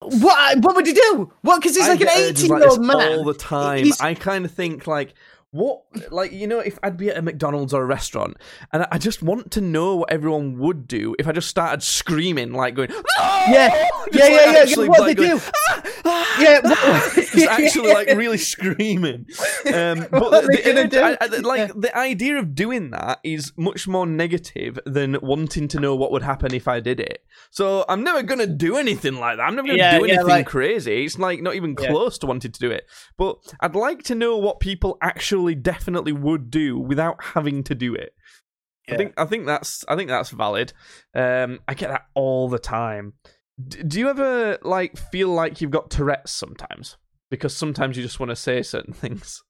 [0.00, 0.58] what?
[0.60, 1.32] What would he do?
[1.42, 1.60] What?
[1.60, 3.84] Because he's like an 18 year old man all the time.
[3.84, 4.00] He's...
[4.00, 5.14] I kind of think like
[5.52, 5.82] what
[6.12, 8.36] like you know if i'd be at a mcdonald's or a restaurant
[8.72, 12.52] and i just want to know what everyone would do if i just started screaming
[12.52, 13.02] like going no!
[13.48, 14.86] Yeah, Just, yeah, like, yeah, yeah.
[14.86, 15.42] What like, they going, do?
[15.68, 19.26] "Ah, ah, Yeah, ah," just actually like really screaming
[19.74, 21.72] um but are the, the- I- I- like Yeah.
[21.74, 26.22] the idea of doing that is much more negative than wanting to know what would
[26.22, 29.66] happen if i did it so i'm never gonna do anything like that i'm never
[29.68, 31.88] gonna Yeah, do yeah, anything like- crazy it's like not even Yeah.
[31.88, 32.86] close to wanting to do it
[33.16, 37.94] but i'd like to know what people actually definitely would do without having to do
[37.94, 38.14] it
[38.92, 40.72] I think I think that's I think that's valid.
[41.14, 43.14] Um, I get that all the time.
[43.62, 46.96] D- do you ever like feel like you've got Tourette's sometimes?
[47.30, 49.42] Because sometimes you just want to say certain things.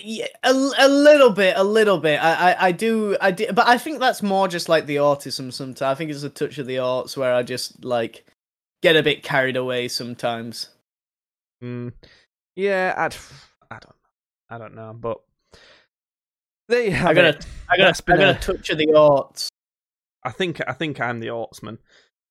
[0.00, 2.22] Yeah, a, a little bit, a little bit.
[2.22, 5.52] I, I, I do, I do, but I think that's more just like the autism.
[5.52, 8.24] Sometimes I think it's a touch of the arts where I just like
[8.80, 10.68] get a bit carried away sometimes.
[11.64, 11.94] Mm,
[12.54, 13.16] yeah, I'd,
[13.70, 13.96] I don't,
[14.50, 15.18] I don't know, but
[16.68, 17.46] there you have I got it.
[17.70, 19.48] I got, That's a, I been got a- touch of the arts.
[20.24, 21.78] I think I think I'm the Ortsman.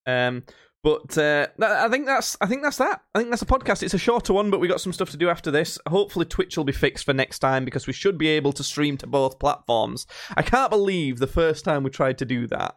[0.06, 0.44] Um,
[0.84, 3.02] but uh, I think that's I think that's that.
[3.14, 3.82] I think that's a podcast.
[3.84, 5.78] It's a shorter one, but we got some stuff to do after this.
[5.88, 8.98] Hopefully, Twitch will be fixed for next time because we should be able to stream
[8.98, 10.06] to both platforms.
[10.36, 12.76] I can't believe the first time we tried to do that,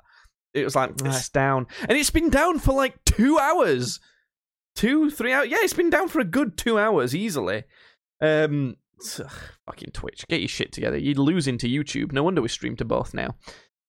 [0.54, 4.00] it was like "Ah, it's down, and it's been down for like two hours,
[4.74, 5.48] two three hours.
[5.48, 7.64] Yeah, it's been down for a good two hours easily.
[8.20, 8.76] Um,
[9.18, 9.32] ugh,
[9.66, 10.98] fucking Twitch, get your shit together.
[10.98, 12.12] You're losing to YouTube.
[12.12, 13.34] No wonder we stream to both now.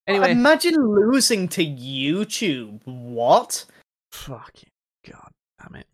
[0.07, 2.81] Anyway, Imagine losing to YouTube.
[2.85, 3.65] What?
[4.11, 4.69] Fucking
[5.09, 5.87] god damn it.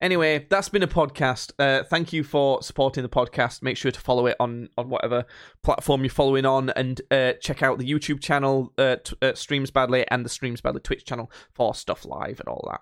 [0.00, 1.52] Anyway, that's been a podcast.
[1.60, 3.62] Uh, thank you for supporting the podcast.
[3.62, 5.24] Make sure to follow it on on whatever
[5.62, 9.70] platform you're following on, and uh, check out the YouTube channel, uh, t- uh, Streams
[9.70, 12.80] Badly, and the Streams Badly Twitch channel for stuff live and all that.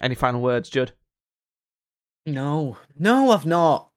[0.00, 0.92] Any final words, Judd?
[2.28, 3.87] No, no, I've not.